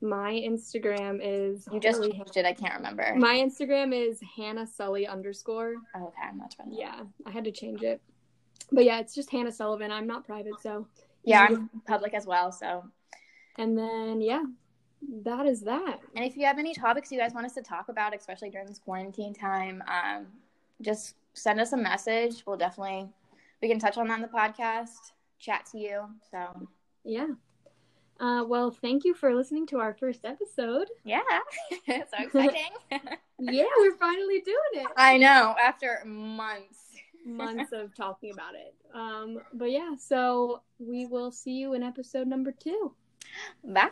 [0.00, 2.46] My Instagram is You just changed it.
[2.46, 3.14] I can't remember.
[3.16, 5.74] my Instagram is Hannah Sully underscore.
[5.96, 6.70] oh, okay, much better.
[6.72, 8.00] Yeah, I had to change it.
[8.70, 9.90] But yeah, it's just Hannah Sullivan.
[9.90, 10.86] I'm not private, so
[11.24, 12.52] Yeah, I'm public as well.
[12.52, 12.84] So,
[13.56, 14.44] And then yeah,
[15.24, 16.00] that is that.
[16.16, 18.66] and if you have any topics you guys want us to talk about, especially during
[18.66, 20.26] this quarantine time, um,
[20.82, 22.42] just send us a message.
[22.46, 23.08] We'll definitely
[23.62, 25.12] we can touch on that in the podcast.
[25.38, 26.04] Chat to you.
[26.30, 26.68] So
[27.04, 27.28] Yeah.
[28.20, 30.88] Uh, well, thank you for listening to our first episode.
[31.04, 31.20] yeah,
[31.86, 32.62] so exciting.
[33.40, 34.88] Yeah, we're finally doing it.
[34.96, 35.54] I know.
[35.62, 36.80] After months.
[37.24, 38.74] Months of talking about it.
[38.92, 42.94] Um, but yeah, so we will see you in episode number two.
[43.62, 43.90] Bye.